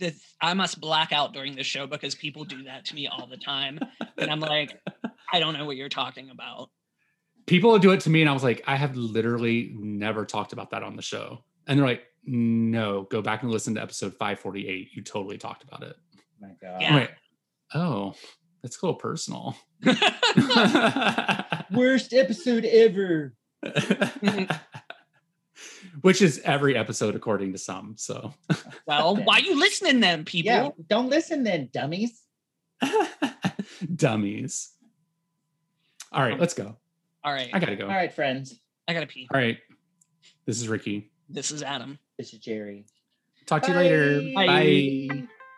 [0.01, 3.27] that I must black out during the show because people do that to me all
[3.27, 3.81] the time.
[4.17, 4.81] And I'm like,
[5.33, 6.71] I don't know what you're talking about.
[7.47, 10.71] People do it to me, and I was like, "I have literally never talked about
[10.71, 14.91] that on the show." And they're like, No, go back and listen to episode 548.
[14.93, 15.97] You totally talked about it.
[16.41, 16.81] My God.
[16.81, 16.97] Yeah.
[16.97, 17.11] Wait.
[17.75, 18.15] Oh,
[18.63, 19.57] that's a little personal.
[21.71, 23.35] Worst episode ever.
[26.03, 27.95] Which is every episode according to some.
[27.97, 28.33] So
[28.87, 30.53] well, why you listening then, people?
[30.53, 32.23] Yeah, don't listen then, dummies.
[33.95, 34.71] dummies.
[36.13, 36.77] All right, let's go.
[37.25, 37.51] All right.
[37.53, 37.85] I gotta go.
[37.85, 38.61] All right, friends.
[38.87, 39.29] I gotta pee.
[39.33, 39.59] All right.
[40.47, 41.11] This is Ricky.
[41.29, 41.99] This is Adam.
[42.17, 42.87] This is Jerry.
[43.47, 44.21] Talk to you later.
[44.35, 45.09] Bye.
[45.11, 45.29] Bye.